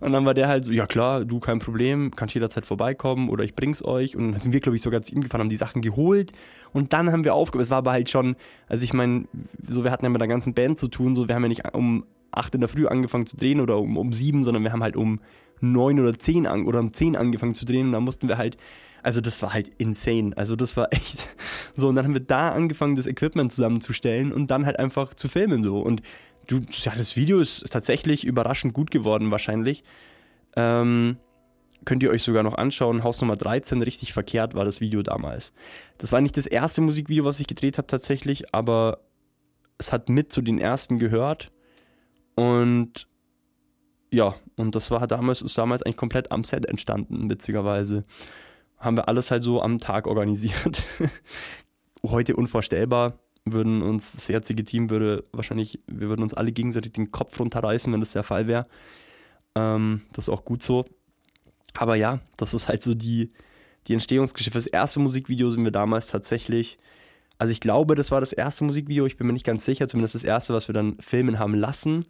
und 0.02 0.12
dann 0.12 0.26
war 0.26 0.34
der 0.34 0.50
halt 0.50 0.66
so, 0.66 0.74
ja 0.74 0.86
klar, 0.86 1.24
du 1.24 1.40
kein 1.40 1.60
Problem, 1.60 2.12
kannst 2.18 2.36
jederzeit 2.36 2.66
vorbeikommen 2.66 3.30
oder 3.30 3.46
ich 3.46 3.56
bring's 3.56 3.82
euch. 3.82 4.18
Und 4.18 4.34
dann 4.34 4.42
sind 4.42 4.52
wir, 4.52 4.60
glaube 4.60 4.76
ich, 4.76 4.82
sogar 4.82 5.02
zu 5.02 5.16
ihm 5.16 5.22
gefahren, 5.22 5.40
haben 5.40 5.50
die 5.50 5.56
Sachen 5.56 5.82
geholt 5.82 6.34
und 6.74 6.92
dann 6.92 7.14
haben 7.14 7.24
wir 7.24 7.34
aufgehört. 7.34 7.64
Es 7.64 7.72
war 7.72 7.78
aber 7.78 7.94
halt 7.94 8.10
schon, 8.10 8.36
also 8.68 8.84
ich 8.84 8.92
meine, 8.92 9.24
so 9.70 9.86
wir 9.86 9.92
hatten 9.92 10.04
ja 10.04 10.10
mit 10.10 10.20
der 10.20 10.28
ganzen 10.28 10.54
Band 10.54 10.78
zu 10.78 10.90
tun, 10.90 11.16
so 11.16 11.30
wir 11.30 11.36
haben 11.36 11.44
ja 11.44 11.50
nicht 11.50 11.74
um 11.74 12.04
8 12.32 12.56
in 12.56 12.60
der 12.60 12.68
Früh 12.68 12.88
angefangen 12.88 13.26
zu 13.26 13.38
drehen 13.38 13.62
oder 13.62 13.78
um, 13.78 13.96
um 13.96 14.12
7, 14.12 14.44
sondern 14.44 14.64
wir 14.64 14.74
haben 14.74 14.84
halt 14.84 14.98
um 14.98 15.22
9 15.62 15.98
oder 16.02 16.20
10 16.20 16.46
an, 16.46 16.66
oder 16.66 16.82
um 16.82 16.92
10 16.92 17.16
angefangen 17.16 17.56
zu 17.56 17.66
drehen 17.66 17.88
und 17.88 17.94
dann 17.94 18.04
mussten 18.04 18.28
wir 18.28 18.38
halt 18.38 18.58
also 19.04 19.22
das 19.22 19.42
war 19.42 19.54
halt 19.54 19.72
insane. 19.78 20.32
Also 20.36 20.56
das 20.56 20.78
war 20.78 20.88
echt 20.92 21.28
so. 21.74 21.88
Und 21.88 21.96
dann 21.96 22.06
haben 22.06 22.14
wir 22.14 22.22
da 22.22 22.52
angefangen, 22.52 22.96
das 22.96 23.08
Equipment 23.08 23.52
zusammenzustellen 23.52 24.32
und 24.32 24.52
dann 24.52 24.66
halt 24.66 24.80
einfach 24.80 25.14
zu 25.14 25.28
filmen 25.28 25.64
so. 25.64 25.80
Und 25.80 26.02
du, 26.48 26.62
ja, 26.72 26.94
das 26.96 27.16
Video 27.16 27.40
ist 27.40 27.70
tatsächlich 27.72 28.26
überraschend 28.26 28.74
gut 28.74 28.92
geworden 28.92 29.32
wahrscheinlich. 29.32 29.84
Ähm, 30.56 31.18
könnt 31.86 32.04
ihr 32.04 32.10
euch 32.10 32.24
sogar 32.24 32.44
noch 32.44 32.56
anschauen. 32.56 33.04
Haus 33.04 33.22
Nummer 33.22 33.36
13, 33.36 33.82
richtig 33.82 34.14
verkehrt 34.14 34.56
war 34.56 34.66
das 34.66 34.82
Video 34.82 35.02
damals. 35.04 35.54
Das 35.98 36.12
war 36.12 36.22
nicht 36.22 36.38
das 36.38 36.46
erste 36.46 36.82
Musikvideo, 36.82 37.26
was 37.26 37.40
ich 37.40 37.48
gedreht 37.48 37.78
habe 37.78 37.88
tatsächlich, 37.88 38.54
aber 38.54 39.00
es 39.78 39.94
hat 39.94 40.10
mit 40.10 40.32
zu 40.32 40.42
den 40.42 40.60
ersten 40.60 40.98
gehört. 40.98 41.52
Und 42.36 43.08
ja, 44.12 44.36
und 44.56 44.76
das 44.76 44.90
war 44.92 45.06
damals, 45.08 45.42
ist 45.42 45.58
damals 45.58 45.84
eigentlich 45.84 45.98
komplett 45.98 46.32
am 46.32 46.44
Set 46.44 46.66
entstanden, 46.66 47.30
witzigerweise. 47.30 48.06
Haben 48.80 48.98
wir 48.98 49.08
alles 49.08 49.32
halt 49.32 49.44
so 49.44 49.62
am 49.62 49.80
Tag 49.80 50.08
organisiert. 50.08 50.84
Heute 52.04 52.36
unvorstellbar, 52.36 53.20
würden 53.46 53.82
uns, 53.82 54.12
das 54.12 54.28
jetzige 54.28 54.64
Team 54.64 54.90
würde 54.90 55.26
wahrscheinlich, 55.32 55.80
wir 55.88 56.10
würden 56.10 56.22
uns 56.22 56.34
alle 56.34 56.52
gegenseitig 56.52 56.94
den 56.94 57.12
Kopf 57.12 57.40
runterreißen, 57.40 57.92
wenn 57.92 58.00
das 58.00 58.14
der 58.14 58.24
Fall 58.24 58.48
wäre. 58.48 58.68
Ähm, 59.56 60.02
das 60.14 60.26
ist 60.26 60.30
auch 60.30 60.46
gut 60.46 60.64
so. 60.64 60.86
Aber 61.74 61.96
ja, 61.96 62.20
das 62.38 62.54
ist 62.54 62.68
halt 62.68 62.84
so 62.84 62.94
die, 62.94 63.32
die 63.88 63.94
Entstehungsgeschichte. 63.94 64.58
Das 64.58 64.68
erste 64.68 65.00
Musikvideo 65.00 65.50
sind 65.50 65.64
wir 65.64 65.72
damals 65.72 66.08
tatsächlich, 66.08 66.78
also 67.38 67.52
ich 67.52 67.60
glaube, 67.60 67.96
das 67.96 68.12
war 68.12 68.20
das 68.20 68.34
erste 68.34 68.64
Musikvideo, 68.64 69.06
ich 69.06 69.18
bin 69.18 69.28
mir 69.28 69.34
nicht 69.34 69.46
ganz 69.46 69.66
sicher, 69.66 69.88
zumindest 69.88 70.16
das 70.16 70.24
erste, 70.24 70.54
was 70.54 70.68
wir 70.68 70.74
dann 70.74 70.98
filmen 71.00 71.40
haben 71.40 71.56
lassen. 71.56 72.06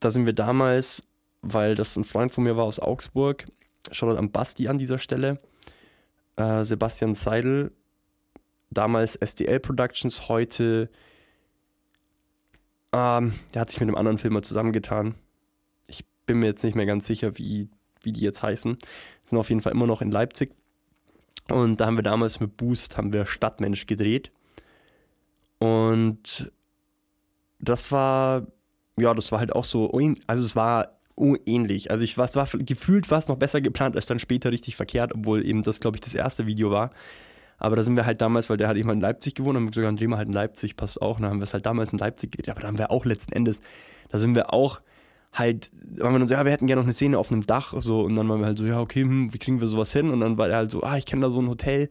Da 0.00 0.10
sind 0.10 0.26
wir 0.26 0.32
damals, 0.32 1.02
weil 1.42 1.74
das 1.74 1.96
ein 1.96 2.04
Freund 2.04 2.32
von 2.32 2.44
mir 2.44 2.56
war 2.56 2.64
aus 2.64 2.78
Augsburg, 2.78 3.46
schaut 3.90 4.16
an 4.16 4.30
Basti 4.30 4.68
an 4.68 4.78
dieser 4.78 4.98
Stelle, 4.98 5.40
äh, 6.36 6.64
Sebastian 6.64 7.14
Seidel, 7.14 7.72
damals 8.70 9.16
SDL 9.16 9.60
Productions, 9.60 10.28
heute, 10.28 10.90
ähm, 12.92 13.34
der 13.54 13.60
hat 13.60 13.70
sich 13.70 13.80
mit 13.80 13.88
einem 13.88 13.96
anderen 13.96 14.18
Filmer 14.18 14.42
zusammengetan. 14.42 15.14
Ich 15.88 16.04
bin 16.26 16.38
mir 16.38 16.46
jetzt 16.46 16.64
nicht 16.64 16.74
mehr 16.74 16.86
ganz 16.86 17.06
sicher, 17.06 17.38
wie, 17.38 17.68
wie 18.02 18.12
die 18.12 18.20
jetzt 18.20 18.42
heißen. 18.42 18.78
Sind 19.24 19.38
auf 19.38 19.48
jeden 19.48 19.62
Fall 19.62 19.72
immer 19.72 19.86
noch 19.86 20.02
in 20.02 20.10
Leipzig. 20.10 20.54
Und 21.48 21.80
da 21.80 21.86
haben 21.86 21.96
wir 21.96 22.02
damals 22.02 22.40
mit 22.40 22.56
Boost 22.56 22.96
haben 22.96 23.12
wir 23.12 23.26
Stadtmensch 23.26 23.86
gedreht. 23.86 24.32
Und 25.58 26.50
das 27.58 27.92
war, 27.92 28.46
ja, 28.98 29.14
das 29.14 29.32
war 29.32 29.38
halt 29.38 29.54
auch 29.54 29.64
so, 29.64 29.90
also 30.26 30.44
es 30.44 30.56
war 30.56 30.95
ähnlich. 31.46 31.90
Also 31.90 32.04
ich, 32.04 32.16
es 32.16 32.36
war 32.36 32.46
gefühlt 32.52 33.06
fast 33.06 33.28
noch 33.28 33.36
besser 33.36 33.60
geplant 33.60 33.96
als 33.96 34.06
dann 34.06 34.18
später 34.18 34.52
richtig 34.52 34.76
verkehrt, 34.76 35.12
obwohl 35.14 35.44
eben 35.44 35.62
das, 35.62 35.80
glaube 35.80 35.96
ich, 35.96 36.02
das 36.02 36.14
erste 36.14 36.46
Video 36.46 36.70
war. 36.70 36.90
Aber 37.58 37.76
da 37.76 37.82
sind 37.82 37.96
wir 37.96 38.04
halt 38.04 38.20
damals, 38.20 38.50
weil 38.50 38.58
der 38.58 38.68
hat 38.68 38.76
eben 38.76 38.90
in 38.90 39.00
Leipzig 39.00 39.34
gewohnt, 39.34 39.56
haben 39.56 39.64
wir 39.64 39.70
gesagt, 39.70 39.86
dann 39.86 39.96
drehen 39.96 40.10
wir 40.10 40.18
halt 40.18 40.28
in 40.28 40.34
Leipzig, 40.34 40.76
passt 40.76 41.00
auch. 41.00 41.16
Und 41.16 41.22
dann 41.22 41.30
haben 41.30 41.38
wir 41.38 41.44
es 41.44 41.54
halt 41.54 41.64
damals 41.64 41.92
in 41.92 41.98
Leipzig 41.98 42.32
gedreht, 42.32 42.50
aber 42.50 42.60
da 42.60 42.68
haben 42.68 42.78
wir 42.78 42.90
auch 42.90 43.04
letzten 43.04 43.32
Endes, 43.32 43.60
da 44.10 44.18
sind 44.18 44.34
wir 44.34 44.52
auch 44.52 44.82
halt, 45.32 45.70
waren 45.98 46.12
wir 46.12 46.18
dann 46.18 46.28
so, 46.28 46.34
ja, 46.34 46.44
wir 46.44 46.52
hätten 46.52 46.66
gerne 46.66 46.80
noch 46.80 46.86
eine 46.86 46.92
Szene 46.92 47.18
auf 47.18 47.30
einem 47.30 47.46
Dach, 47.46 47.74
so, 47.78 48.02
und 48.02 48.16
dann 48.16 48.28
waren 48.28 48.40
wir 48.40 48.46
halt 48.46 48.58
so, 48.58 48.64
ja, 48.64 48.80
okay, 48.80 49.02
hm, 49.02 49.32
wie 49.32 49.38
kriegen 49.38 49.60
wir 49.60 49.68
sowas 49.68 49.92
hin? 49.92 50.10
Und 50.10 50.20
dann 50.20 50.38
war 50.38 50.48
er 50.48 50.56
halt 50.56 50.70
so, 50.70 50.82
ah, 50.82 50.96
ich 50.96 51.06
kenne 51.06 51.22
da 51.22 51.30
so 51.30 51.40
ein 51.40 51.48
Hotel, 51.48 51.88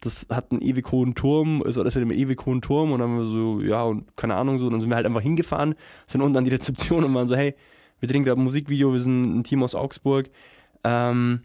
das 0.00 0.26
hat 0.30 0.52
einen 0.52 0.60
ewig 0.60 0.90
hohen 0.92 1.14
Turm, 1.14 1.62
ist 1.62 1.76
das 1.76 1.96
hat 1.96 2.02
einen 2.02 2.10
ewig 2.10 2.44
hohen 2.46 2.60
Turm, 2.62 2.92
und 2.92 3.00
dann 3.00 3.10
haben 3.10 3.18
wir 3.18 3.24
so, 3.24 3.60
ja, 3.60 3.82
und 3.82 4.16
keine 4.16 4.34
Ahnung, 4.34 4.58
so, 4.58 4.66
und 4.66 4.72
dann 4.72 4.80
sind 4.80 4.90
wir 4.90 4.96
halt 4.96 5.06
einfach 5.06 5.20
hingefahren, 5.20 5.74
sind 6.06 6.20
unten 6.20 6.36
an 6.36 6.44
die 6.44 6.50
Rezeption 6.50 7.04
und 7.04 7.14
waren 7.14 7.28
so, 7.28 7.36
hey, 7.36 7.54
wir 8.00 8.08
drehen 8.08 8.24
gerade 8.24 8.40
ein 8.40 8.44
Musikvideo, 8.44 8.92
wir 8.92 9.00
sind 9.00 9.38
ein 9.38 9.44
Team 9.44 9.62
aus 9.62 9.74
Augsburg, 9.74 10.30
ähm, 10.84 11.40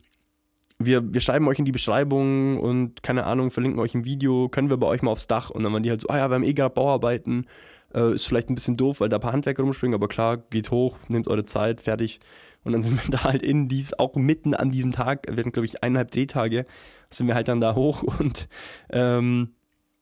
wir, 0.80 1.14
wir 1.14 1.22
schreiben 1.22 1.48
euch 1.48 1.60
in 1.60 1.66
die 1.66 1.72
Beschreibung 1.72 2.60
und 2.60 3.04
keine 3.04 3.26
Ahnung, 3.26 3.52
verlinken 3.52 3.80
euch 3.80 3.94
im 3.94 4.06
Video, 4.06 4.50
können 4.50 4.70
wir 4.70 4.78
bei 4.78 4.88
euch 4.88 5.02
mal 5.02 5.12
aufs 5.12 5.28
Dach 5.28 5.50
und 5.50 5.64
dann 5.64 5.74
waren 5.74 5.84
die 5.84 5.90
halt 5.90 6.02
so, 6.02 6.10
ah 6.10 6.18
ja, 6.18 6.30
wir 6.30 6.36
haben 6.36 6.44
eh 6.44 6.54
gerade 6.54 6.74
Bauarbeiten, 6.74 7.46
äh, 7.94 8.14
ist 8.14 8.28
vielleicht 8.28 8.50
ein 8.50 8.56
bisschen 8.56 8.78
doof, 8.78 9.00
weil 9.00 9.10
da 9.10 9.18
ein 9.18 9.22
paar 9.22 9.34
Handwerker 9.34 9.64
rumspringen, 9.64 9.96
aber 9.96 10.08
klar, 10.08 10.38
geht 10.38 10.72
hoch, 10.72 10.98
nehmt 11.08 11.28
eure 11.28 11.46
Zeit, 11.46 11.82
fertig. 11.82 12.20
Und 12.64 12.74
dann 12.74 12.84
sind 12.84 13.04
wir 13.04 13.12
da 13.12 13.24
halt 13.24 13.44
in 13.44 13.68
dies, 13.68 13.94
auch 13.94 14.16
mitten 14.16 14.54
an 14.54 14.72
diesem 14.72 14.92
Tag, 14.92 15.28
hatten 15.28 15.52
glaube 15.52 15.66
ich 15.66 15.84
eineinhalb 15.84 16.12
Drehtage, 16.12 16.66
sind 17.10 17.28
wir 17.28 17.36
halt 17.36 17.48
dann 17.48 17.62
da 17.62 17.76
hoch 17.76 18.04
und 18.04 18.48
ähm, 18.90 19.52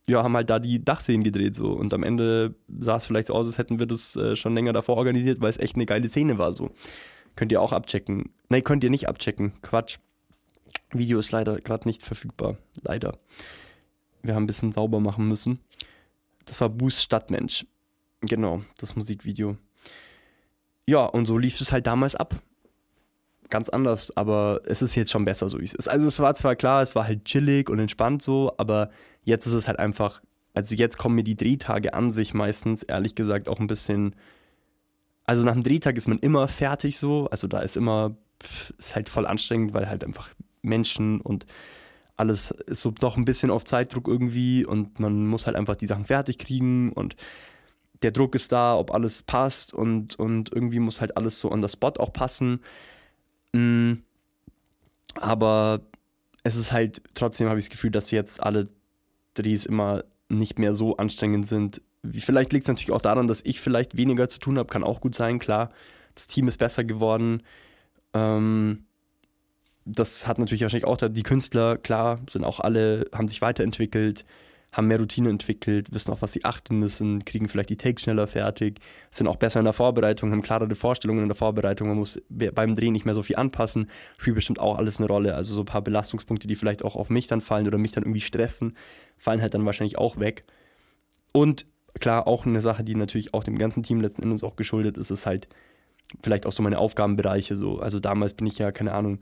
ja, 0.10 0.24
haben 0.24 0.36
halt 0.36 0.50
da 0.50 0.60
die 0.60 0.84
Dachszenen 0.84 1.24
gedreht 1.24 1.56
so. 1.56 1.72
Und 1.72 1.94
am 1.94 2.04
Ende 2.04 2.56
sah 2.80 2.98
es 2.98 3.06
vielleicht 3.06 3.28
so 3.28 3.36
aus, 3.36 3.48
als 3.48 3.58
hätten 3.58 3.80
wir 3.80 3.86
das 3.86 4.16
äh, 4.16 4.36
schon 4.36 4.56
länger 4.56 4.74
davor 4.74 4.98
organisiert, 4.98 5.40
weil 5.40 5.50
es 5.50 5.58
echt 5.58 5.76
eine 5.76 5.86
geile 5.86 6.10
Szene 6.10 6.38
war 6.38 6.54
so. 6.54 6.72
Könnt 7.36 7.52
ihr 7.52 7.62
auch 7.62 7.72
abchecken. 7.72 8.32
Nein, 8.50 8.64
könnt 8.64 8.84
ihr 8.84 8.90
nicht 8.90 9.08
abchecken. 9.08 9.54
Quatsch. 9.62 9.98
Video 10.92 11.20
ist 11.20 11.32
leider 11.32 11.62
gerade 11.62 11.88
nicht 11.88 12.04
verfügbar. 12.04 12.58
Leider. 12.82 13.20
Wir 14.24 14.36
haben 14.36 14.44
ein 14.44 14.48
bisschen 14.48 14.72
sauber 14.72 15.00
machen 15.00 15.28
müssen. 15.28 15.60
Das 16.46 16.60
war 16.62 16.70
Boost 16.70 17.02
Stadtmensch. 17.02 17.66
Genau, 18.22 18.64
das 18.80 18.96
Musikvideo. 18.96 19.58
Ja, 20.88 21.06
und 21.06 21.28
so 21.28 21.38
lief 21.38 21.62
es 21.62 21.72
halt 21.72 21.88
damals 21.88 22.16
ab. 22.16 22.42
Ganz 23.50 23.70
anders, 23.70 24.16
aber 24.16 24.62
es 24.66 24.82
ist 24.82 24.96
jetzt 24.96 25.12
schon 25.12 25.26
besser, 25.26 25.50
so 25.50 25.60
wie 25.60 25.64
es 25.64 25.74
ist. 25.74 25.88
Also 25.88 26.06
es 26.06 26.20
war 26.20 26.36
zwar 26.36 26.56
klar, 26.56 26.84
es 26.84 26.96
war 26.96 27.06
halt 27.06 27.26
chillig 27.26 27.70
und 27.70 27.80
entspannt 27.80 28.22
so, 28.22 28.54
aber 28.58 28.92
jetzt 29.24 29.48
ist 29.48 29.54
es 29.54 29.68
halt 29.68 29.80
einfach, 29.80 30.22
also 30.54 30.76
jetzt 30.76 30.98
kommen 30.98 31.16
mir 31.16 31.24
die 31.24 31.36
Drehtage 31.36 31.94
an 31.94 32.12
sich 32.12 32.34
meistens, 32.34 32.84
ehrlich 32.84 33.16
gesagt, 33.16 33.50
auch 33.50 33.60
ein 33.60 33.68
bisschen. 33.68 34.16
Also 35.26 35.44
nach 35.44 35.54
dem 35.54 35.64
Drehtag 35.64 35.98
ist 35.98 36.08
man 36.08 36.20
immer 36.20 36.48
fertig 36.48 36.98
so, 36.98 37.28
also 37.30 37.48
da 37.48 37.60
ist 37.60 37.78
immer, 37.78 38.16
ist 38.78 38.96
halt 38.96 39.10
voll 39.10 39.26
anstrengend, 39.26 39.74
weil 39.74 39.90
halt 39.90 40.04
einfach 40.04 40.30
Menschen 40.62 41.22
und 41.22 41.46
alles 42.20 42.52
ist 42.52 42.82
so 42.82 42.92
doch 42.92 43.16
ein 43.16 43.26
bisschen 43.26 43.50
auf 43.50 43.64
Zeitdruck 43.64 44.08
irgendwie 44.08 44.66
und 44.66 45.00
man 45.00 45.26
muss 45.26 45.48
halt 45.48 45.56
einfach 45.56 45.76
die 45.76 45.88
Sachen 45.88 46.06
fertig 46.06 46.38
kriegen 46.38 46.92
und 46.92 47.16
der 48.02 48.12
Druck 48.12 48.36
ist 48.36 48.52
da, 48.52 48.76
ob 48.78 48.94
alles 48.94 49.24
passt 49.24 49.74
und, 49.74 50.18
und 50.20 50.52
irgendwie 50.52 50.80
muss 50.80 51.02
halt 51.02 51.18
alles 51.18 51.40
so 51.40 51.52
on 51.52 51.62
the 51.62 51.70
spot 51.70 51.94
auch 51.98 52.14
passen. 52.14 52.62
Mm, 53.54 53.94
aber 55.16 55.82
es 56.44 56.56
ist 56.56 56.72
halt, 56.72 57.02
trotzdem 57.14 57.50
habe 57.50 57.60
ich 57.60 57.66
das 57.66 57.72
Gefühl, 57.72 57.92
dass 57.92 58.12
jetzt 58.12 58.42
alle 58.42 58.70
Drehs 59.34 59.66
immer 59.66 60.04
nicht 60.30 60.60
mehr 60.60 60.74
so 60.74 60.98
anstrengend 60.98 61.48
sind. 61.48 61.82
Vielleicht 62.12 62.54
liegt 62.54 62.64
es 62.64 62.68
natürlich 62.68 62.92
auch 62.92 63.02
daran, 63.02 63.28
dass 63.28 63.42
ich 63.44 63.60
vielleicht 63.60 63.98
weniger 63.98 64.30
zu 64.30 64.40
tun 64.40 64.58
habe, 64.58 64.70
kann 64.70 64.84
auch 64.84 65.02
gut 65.02 65.16
sein, 65.16 65.40
klar. 65.40 65.72
Das 66.16 66.28
Team 66.28 66.48
ist 66.48 66.58
besser 66.58 66.84
geworden. 66.84 67.44
Ähm, 68.14 68.86
das 69.86 70.28
hat 70.28 70.38
natürlich 70.38 70.62
wahrscheinlich 70.62 70.88
auch 70.88 70.98
die 70.98 71.24
Künstler, 71.24 71.78
klar, 71.78 72.20
sind 72.30 72.44
auch 72.44 72.60
alle, 72.60 73.10
haben 73.14 73.28
sich 73.28 73.42
weiterentwickelt, 73.42 74.26
haben 74.72 74.88
mehr 74.88 75.00
Routine 75.00 75.30
entwickelt, 75.30 75.94
wissen 75.94 76.12
auch, 76.12 76.22
was 76.22 76.34
sie 76.34 76.46
achten 76.46 76.78
müssen, 76.78 77.26
kriegen 77.26 77.48
vielleicht 77.48 77.70
die 77.70 77.78
Takes 77.78 78.04
schneller 78.04 78.28
fertig, 78.28 78.80
sind 79.10 79.28
auch 79.28 79.38
besser 79.38 79.60
in 79.60 79.66
der 79.66 79.74
Vorbereitung, 79.74 80.32
haben 80.32 80.42
klarere 80.42 80.76
Vorstellungen 80.76 81.24
in 81.24 81.30
der 81.30 81.36
Vorbereitung, 81.36 81.88
man 81.88 81.98
muss 81.98 82.22
beim 82.30 82.76
Drehen 82.76 82.94
nicht 82.94 83.06
mehr 83.06 83.16
so 83.16 83.24
viel 83.24 83.38
anpassen, 83.38 83.90
spielt 84.18 84.36
bestimmt 84.36 84.60
auch 84.60 84.78
alles 84.78 85.00
eine 85.00 85.08
Rolle. 85.08 85.34
Also 85.34 85.56
so 85.56 85.62
ein 85.62 85.66
paar 85.66 85.82
Belastungspunkte, 85.82 86.48
die 86.48 86.56
vielleicht 86.56 86.84
auch 86.84 86.96
auf 86.96 87.10
mich 87.10 87.28
dann 87.28 87.42
fallen 87.42 87.68
oder 87.68 87.78
mich 87.78 87.94
dann 87.94 88.04
irgendwie 88.04 88.22
stressen, 88.22 88.78
fallen 89.18 89.42
halt 89.42 89.54
dann 89.54 89.66
wahrscheinlich 89.66 89.98
auch 89.98 90.20
weg. 90.20 90.44
Und 91.32 91.66
klar, 92.00 92.28
auch 92.28 92.46
eine 92.46 92.62
Sache, 92.62 92.84
die 92.84 92.96
natürlich 92.96 93.34
auch 93.34 93.44
dem 93.44 93.58
ganzen 93.58 93.82
Team 93.82 94.02
letzten 94.02 94.24
Endes 94.24 94.44
auch 94.44 94.56
geschuldet 94.56 94.98
ist, 94.98 95.10
ist 95.10 95.26
halt 95.26 95.48
vielleicht 96.24 96.46
auch 96.46 96.52
so 96.52 96.62
meine 96.64 96.78
Aufgabenbereiche 96.78 97.56
so. 97.56 97.80
Also 97.80 98.00
damals 98.00 98.34
bin 98.34 98.48
ich 98.48 98.60
ja, 98.60 98.72
keine 98.72 98.94
Ahnung, 98.94 99.20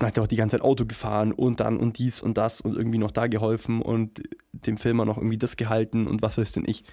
hat 0.00 0.18
auch 0.18 0.26
die 0.26 0.36
ganze 0.36 0.56
Zeit 0.56 0.64
Auto 0.64 0.86
gefahren 0.86 1.32
und 1.32 1.60
dann 1.60 1.76
und 1.76 1.98
dies 1.98 2.20
und 2.20 2.36
das 2.36 2.60
und 2.60 2.76
irgendwie 2.76 2.98
noch 2.98 3.12
da 3.12 3.26
geholfen 3.26 3.80
und 3.80 4.22
dem 4.52 4.76
Filmer 4.76 5.04
noch 5.04 5.18
irgendwie 5.18 5.38
das 5.38 5.56
gehalten 5.56 6.06
und 6.06 6.22
was 6.22 6.38
weiß 6.38 6.52
denn 6.52 6.64
ich. 6.66 6.84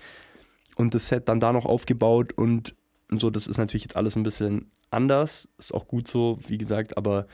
Und 0.76 0.94
das 0.94 1.08
Set 1.08 1.28
dann 1.28 1.40
da 1.40 1.52
noch 1.52 1.66
aufgebaut 1.66 2.34
und, 2.34 2.76
und 3.10 3.20
so, 3.20 3.30
das 3.30 3.48
ist 3.48 3.58
natürlich 3.58 3.84
jetzt 3.84 3.96
alles 3.96 4.16
ein 4.16 4.24
bisschen 4.24 4.72
anders, 4.92 5.50
ist 5.58 5.74
auch 5.74 5.88
gut 5.88 6.08
so, 6.08 6.38
wie 6.48 6.58
gesagt, 6.58 6.98
aber 6.98 7.28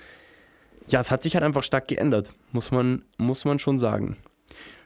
ja, 0.88 1.02
es 1.02 1.12
hat 1.12 1.22
sich 1.22 1.36
halt 1.36 1.44
einfach 1.44 1.64
stark 1.64 1.88
geändert, 1.88 2.32
muss 2.52 2.72
man, 2.72 3.04
muss 3.18 3.44
man 3.44 3.60
schon 3.60 3.78
sagen. 3.78 4.16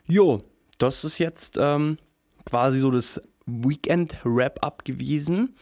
Jo, 0.08 0.42
das 0.80 1.04
ist 1.04 1.20
jetzt 1.20 1.58
ähm, 1.62 2.00
quasi 2.46 2.80
so 2.80 2.90
das 2.90 3.22
Weekend-Wrap-Up 3.46 4.84
gewesen 4.84 5.56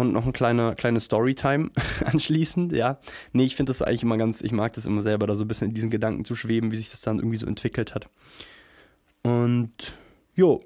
und 0.00 0.12
noch 0.12 0.26
ein 0.26 0.32
kleiner 0.32 0.74
kleine 0.74 1.00
Storytime 1.00 1.70
anschließend, 2.04 2.72
ja. 2.72 2.98
Nee, 3.32 3.44
ich 3.44 3.56
finde 3.56 3.70
das 3.70 3.82
eigentlich 3.82 4.02
immer 4.02 4.16
ganz, 4.16 4.40
ich 4.40 4.52
mag 4.52 4.72
das 4.72 4.86
immer 4.86 5.02
selber, 5.02 5.26
da 5.26 5.34
so 5.34 5.44
ein 5.44 5.48
bisschen 5.48 5.68
in 5.68 5.74
diesen 5.74 5.90
Gedanken 5.90 6.24
zu 6.24 6.34
schweben, 6.34 6.72
wie 6.72 6.76
sich 6.76 6.90
das 6.90 7.00
dann 7.00 7.18
irgendwie 7.18 7.36
so 7.36 7.46
entwickelt 7.46 7.94
hat. 7.94 8.08
Und 9.22 9.98
jo, 10.34 10.62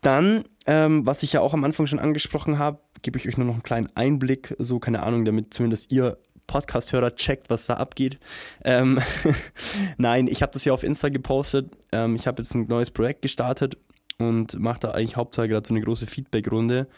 dann, 0.00 0.44
ähm, 0.66 1.06
was 1.06 1.22
ich 1.22 1.32
ja 1.32 1.40
auch 1.40 1.54
am 1.54 1.64
Anfang 1.64 1.86
schon 1.86 1.98
angesprochen 1.98 2.58
habe, 2.58 2.80
gebe 3.02 3.18
ich 3.18 3.28
euch 3.28 3.36
nur 3.36 3.46
noch 3.46 3.54
einen 3.54 3.62
kleinen 3.62 3.88
Einblick, 3.94 4.54
so 4.58 4.78
keine 4.78 5.02
Ahnung, 5.02 5.24
damit 5.24 5.54
zumindest 5.54 5.92
ihr 5.92 6.18
Podcast-Hörer 6.46 7.14
checkt, 7.14 7.48
was 7.48 7.66
da 7.66 7.74
abgeht. 7.74 8.18
Ähm, 8.64 9.00
Nein, 9.98 10.26
ich 10.26 10.42
habe 10.42 10.52
das 10.52 10.64
ja 10.64 10.72
auf 10.72 10.82
Insta 10.82 11.08
gepostet. 11.08 11.70
Ähm, 11.92 12.16
ich 12.16 12.26
habe 12.26 12.42
jetzt 12.42 12.54
ein 12.54 12.66
neues 12.66 12.90
Projekt 12.90 13.22
gestartet 13.22 13.76
und 14.18 14.58
mache 14.58 14.80
da 14.80 14.90
eigentlich 14.90 15.16
hauptsächlich 15.16 15.52
gerade 15.52 15.68
so 15.68 15.74
eine 15.74 15.82
große 15.84 16.08
Feedback-Runde. 16.08 16.88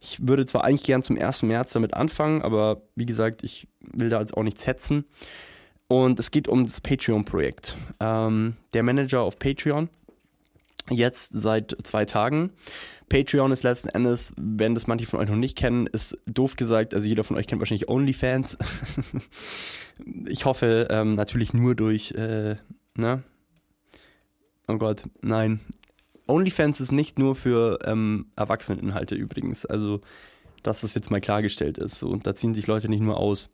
Ich 0.00 0.26
würde 0.26 0.46
zwar 0.46 0.64
eigentlich 0.64 0.84
gern 0.84 1.02
zum 1.02 1.18
1. 1.18 1.42
März 1.42 1.74
damit 1.74 1.94
anfangen, 1.94 2.42
aber 2.42 2.82
wie 2.96 3.06
gesagt, 3.06 3.44
ich 3.44 3.68
will 3.80 4.08
da 4.08 4.20
jetzt 4.20 4.34
auch 4.36 4.42
nichts 4.42 4.66
hetzen. 4.66 5.04
Und 5.88 6.18
es 6.18 6.30
geht 6.30 6.48
um 6.48 6.64
das 6.64 6.80
Patreon-Projekt. 6.80 7.76
Ähm, 7.98 8.56
der 8.72 8.82
Manager 8.82 9.20
auf 9.20 9.38
Patreon, 9.38 9.90
jetzt 10.88 11.32
seit 11.34 11.76
zwei 11.82 12.04
Tagen. 12.04 12.52
Patreon 13.10 13.50
ist 13.50 13.64
letzten 13.64 13.88
Endes, 13.88 14.32
wenn 14.36 14.74
das 14.74 14.86
manche 14.86 15.06
von 15.06 15.18
euch 15.18 15.28
noch 15.28 15.36
nicht 15.36 15.58
kennen, 15.58 15.86
ist 15.88 16.16
doof 16.26 16.56
gesagt, 16.56 16.94
also 16.94 17.06
jeder 17.06 17.24
von 17.24 17.36
euch 17.36 17.48
kennt 17.48 17.60
wahrscheinlich 17.60 17.88
OnlyFans. 17.88 18.56
ich 20.26 20.44
hoffe 20.44 20.86
ähm, 20.90 21.16
natürlich 21.16 21.52
nur 21.52 21.74
durch, 21.74 22.12
äh, 22.12 22.56
ne? 22.94 23.22
Oh 24.68 24.78
Gott, 24.78 25.02
nein, 25.22 25.58
OnlyFans 26.30 26.80
ist 26.80 26.92
nicht 26.92 27.18
nur 27.18 27.34
für 27.34 27.78
ähm, 27.84 28.26
Erwachseneninhalte 28.36 29.14
übrigens. 29.14 29.66
Also, 29.66 30.00
dass 30.62 30.82
das 30.82 30.94
jetzt 30.94 31.10
mal 31.10 31.20
klargestellt 31.20 31.78
ist. 31.78 32.02
Und 32.02 32.26
da 32.26 32.34
ziehen 32.34 32.54
sich 32.54 32.66
Leute 32.66 32.88
nicht 32.88 33.02
nur 33.02 33.16
aus. 33.16 33.50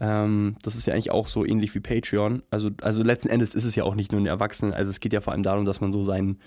Ähm, 0.00 0.56
das 0.62 0.76
ist 0.76 0.86
ja 0.86 0.94
eigentlich 0.94 1.10
auch 1.10 1.26
so 1.26 1.44
ähnlich 1.44 1.74
wie 1.74 1.80
Patreon. 1.80 2.42
Also, 2.50 2.70
also 2.80 3.02
letzten 3.02 3.28
Endes 3.28 3.54
ist 3.54 3.64
es 3.64 3.74
ja 3.74 3.84
auch 3.84 3.94
nicht 3.94 4.12
nur 4.12 4.20
ein 4.20 4.26
Erwachsenen. 4.26 4.72
Also 4.72 4.90
es 4.90 5.00
geht 5.00 5.12
ja 5.12 5.20
vor 5.20 5.32
allem 5.32 5.42
darum, 5.42 5.64
dass 5.64 5.80
man 5.80 5.92
so 5.92 6.02
seinen 6.02 6.38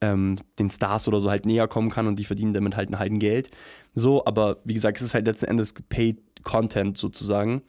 ähm, 0.00 0.36
den 0.58 0.70
Stars 0.70 1.08
oder 1.08 1.20
so 1.20 1.30
halt 1.30 1.44
näher 1.46 1.68
kommen 1.68 1.90
kann 1.90 2.06
und 2.06 2.18
die 2.18 2.24
verdienen 2.24 2.54
damit 2.54 2.76
halt 2.76 2.90
ein 2.90 2.98
Heiden 2.98 3.18
Geld. 3.18 3.50
So, 3.94 4.24
aber 4.24 4.58
wie 4.64 4.74
gesagt, 4.74 4.98
es 4.98 5.02
ist 5.02 5.14
halt 5.14 5.26
letzten 5.26 5.46
Endes 5.46 5.74
Paid 5.88 6.18
Content 6.42 6.96
sozusagen. 6.96 7.62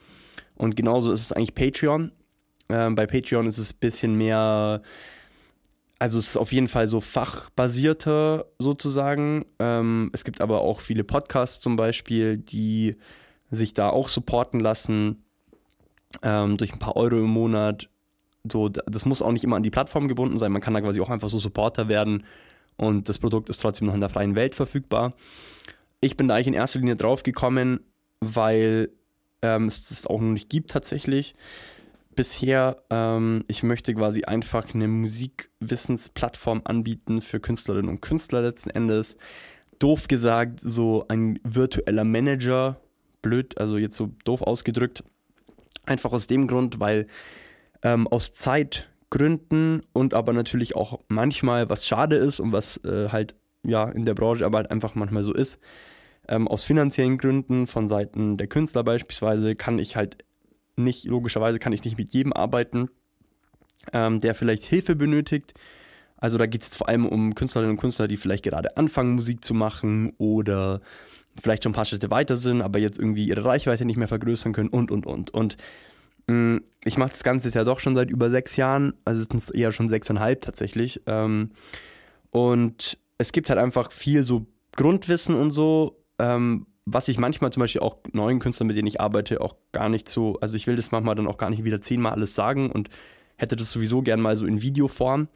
Und 0.56 0.76
genauso 0.76 1.12
ist 1.12 1.22
es 1.22 1.34
eigentlich 1.34 1.56
Patreon. 1.56 2.12
Ähm, 2.70 2.96
bei 2.96 3.06
Patreon 3.06 3.48
ist 3.48 3.58
es 3.58 3.74
ein 3.74 3.80
bisschen 3.80 4.16
mehr, 4.16 4.82
also 6.02 6.18
es 6.18 6.30
ist 6.30 6.38
auf 6.38 6.52
jeden 6.52 6.68
Fall 6.68 6.88
so 6.88 7.00
fachbasierter 7.00 8.48
sozusagen. 8.58 9.46
Ähm, 9.60 10.10
es 10.14 10.24
gibt 10.24 10.42
aber 10.42 10.62
auch 10.62 10.80
viele 10.80 11.04
Podcasts 11.04 11.60
zum 11.60 11.76
Beispiel, 11.76 12.38
die 12.38 12.96
sich 13.52 13.76
da 13.76 13.92
auch 13.92 14.10
supporten 14.10 14.60
lassen 14.60 15.24
ähm, 16.24 16.58
durch 16.58 16.74
ein 16.74 16.80
paar 16.80 16.96
Euro 16.96 17.18
im 17.20 17.30
Monat. 17.30 17.88
So, 18.52 18.68
das 18.68 19.06
muss 19.06 19.22
auch 19.22 19.32
nicht 19.32 19.44
immer 19.44 19.58
an 19.58 19.62
die 19.62 19.70
Plattform 19.70 20.08
gebunden 20.08 20.40
sein. 20.40 20.52
Man 20.52 20.64
kann 20.64 20.74
da 20.74 20.82
quasi 20.82 21.00
auch 21.02 21.10
einfach 21.12 21.30
so 21.30 21.38
Supporter 21.38 21.88
werden 21.88 22.24
und 22.78 23.08
das 23.08 23.20
Produkt 23.20 23.52
ist 23.52 23.62
trotzdem 23.62 23.86
noch 23.86 23.94
in 23.94 24.02
der 24.02 24.10
freien 24.10 24.34
Welt 24.34 24.56
verfügbar. 24.56 25.14
Ich 26.00 26.18
bin 26.18 26.28
da 26.28 26.34
eigentlich 26.34 26.48
in 26.48 26.54
erster 26.56 26.80
Linie 26.80 26.96
drauf 26.96 27.22
gekommen, 27.22 27.80
weil 28.22 28.90
ähm, 29.44 29.68
es 29.68 29.90
das 29.90 30.08
auch 30.08 30.20
noch 30.20 30.32
nicht 30.32 30.50
gibt 30.50 30.72
tatsächlich. 30.72 31.36
Bisher, 32.16 32.84
ähm, 32.90 33.44
ich 33.48 33.64
möchte 33.64 33.94
quasi 33.94 34.24
einfach 34.24 34.74
eine 34.74 34.88
Musikwissensplattform 34.88 36.62
anbieten 36.66 37.22
für 37.22 37.40
Künstlerinnen 37.40 37.90
und 37.90 38.02
Künstler 38.02 38.42
letzten 38.42 38.70
Endes. 38.70 39.18
Doof 39.80 40.08
gesagt, 40.08 40.60
so 40.62 41.06
ein 41.08 41.40
virtueller 41.44 42.04
Manager, 42.04 42.82
blöd, 43.22 43.58
also 43.58 43.78
jetzt 43.78 43.96
so 43.96 44.12
doof 44.26 44.42
ausgedrückt. 44.42 45.04
Einfach 45.86 46.12
aus 46.12 46.28
dem 46.28 46.48
Grund, 46.48 46.80
weil 46.80 47.08
ähm, 47.82 48.08
aus 48.08 48.34
Zeitgründen 48.34 49.84
und 49.94 50.14
aber 50.14 50.34
natürlich 50.34 50.76
auch 50.76 51.00
manchmal, 51.08 51.70
was 51.70 51.88
schade 51.88 52.18
ist 52.18 52.40
und 52.40 52.52
was 52.52 52.78
äh, 52.84 53.10
halt 53.10 53.36
ja 53.64 53.90
in 53.90 54.06
der 54.06 54.16
Branche 54.16 54.46
aber 54.46 54.60
halt 54.60 54.72
einfach 54.72 54.96
manchmal 54.96 55.24
so 55.24 55.34
ist, 55.34 55.60
ähm, 56.28 56.48
aus 56.48 56.64
finanziellen 56.64 57.18
Gründen 57.18 57.68
von 57.68 57.88
Seiten 57.88 58.38
der 58.38 58.48
Künstler 58.48 58.84
beispielsweise 58.84 59.56
kann 59.56 59.80
ich 59.80 59.96
halt 59.96 60.18
nicht, 60.84 61.06
logischerweise 61.06 61.60
kann 61.60 61.74
ich 61.74 61.84
nicht 61.84 61.98
mit 61.98 62.10
jedem 62.10 62.34
arbeiten, 62.34 62.90
ähm, 63.94 64.20
der 64.20 64.36
vielleicht 64.36 64.64
Hilfe 64.64 64.96
benötigt. 64.96 65.54
Also 66.18 66.38
da 66.38 66.46
geht 66.46 66.62
es 66.62 66.76
vor 66.76 66.88
allem 66.88 67.06
um 67.06 67.34
Künstlerinnen 67.34 67.76
und 67.76 67.82
Künstler, 67.82 68.08
die 68.08 68.18
vielleicht 68.18 68.44
gerade 68.44 68.78
anfangen, 68.78 69.16
Musik 69.16 69.44
zu 69.44 69.54
machen 69.54 70.14
oder 70.18 70.82
vielleicht 71.42 71.64
schon 71.64 71.72
ein 71.72 71.76
paar 71.76 71.86
Schritte 71.86 72.12
weiter 72.12 72.36
sind, 72.36 72.62
aber 72.62 72.80
jetzt 72.80 73.00
irgendwie 73.00 73.26
ihre 73.26 73.44
Reichweite 73.44 73.86
nicht 73.86 73.98
mehr 73.98 74.08
vergrößern 74.08 74.54
können 74.54 74.70
und, 74.70 74.92
und, 74.92 75.06
und. 75.06 75.32
Und 75.32 75.58
mh, 76.28 76.36
mm, 76.36 76.64
ich 76.86 76.98
mache 76.98 77.12
das 77.12 77.24
Ganze 77.24 77.50
ja 77.50 77.64
doch 77.64 77.80
schon 77.80 77.96
seit 77.96 78.10
über 78.10 78.30
sechs 78.30 78.56
Jahren, 78.56 78.94
also 79.06 79.22
es 79.22 79.28
sind 79.28 79.56
eher 79.56 79.72
schon 79.72 79.90
sechseinhalb 79.90 80.42
tatsächlich. 80.42 81.02
Ähm, 81.08 81.52
und 82.30 82.98
es 83.18 83.32
gibt 83.32 83.50
halt 83.50 83.60
einfach 83.60 83.92
viel 83.92 84.24
so 84.24 84.46
Grundwissen 84.76 85.36
und 85.36 85.52
so, 85.52 86.04
ähm, 86.20 86.68
was 86.86 87.08
ich 87.08 87.18
manchmal 87.18 87.52
zum 87.52 87.62
Beispiel 87.62 87.82
auch 87.82 87.98
neuen 88.12 88.40
Künstlern, 88.40 88.68
mit 88.68 88.76
denen 88.76 88.88
ich 88.88 89.00
arbeite, 89.00 89.42
auch 89.42 89.56
gar 89.72 89.90
nicht 89.90 90.10
so, 90.10 90.38
also 90.42 90.58
ich 90.58 90.68
will 90.68 90.76
das 90.76 90.92
manchmal 90.92 91.16
dann 91.16 91.28
auch 91.28 91.38
gar 91.38 91.50
nicht 91.50 91.64
wieder 91.64 91.82
zehnmal 91.82 92.14
alles 92.14 92.36
sagen 92.36 92.72
und 92.72 92.90
hätte 93.38 93.56
das 93.56 93.72
sowieso 93.72 94.02
gern 94.02 94.22
mal 94.22 94.36
so 94.36 94.46
in 94.46 94.62
Videoform. 94.62 95.28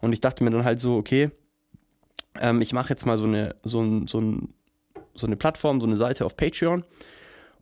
Und 0.00 0.12
ich 0.12 0.20
dachte 0.20 0.44
mir 0.44 0.50
dann 0.50 0.64
halt 0.64 0.78
so, 0.78 0.96
okay, 0.96 1.30
ähm, 2.38 2.60
ich 2.60 2.72
mache 2.72 2.90
jetzt 2.90 3.06
mal 3.06 3.18
so 3.18 3.24
eine, 3.24 3.54
so, 3.62 3.80
ein, 3.82 4.06
so, 4.06 4.20
ein, 4.20 4.54
so 5.14 5.26
eine 5.26 5.36
Plattform, 5.36 5.80
so 5.80 5.86
eine 5.86 5.96
Seite 5.96 6.24
auf 6.24 6.36
Patreon. 6.36 6.84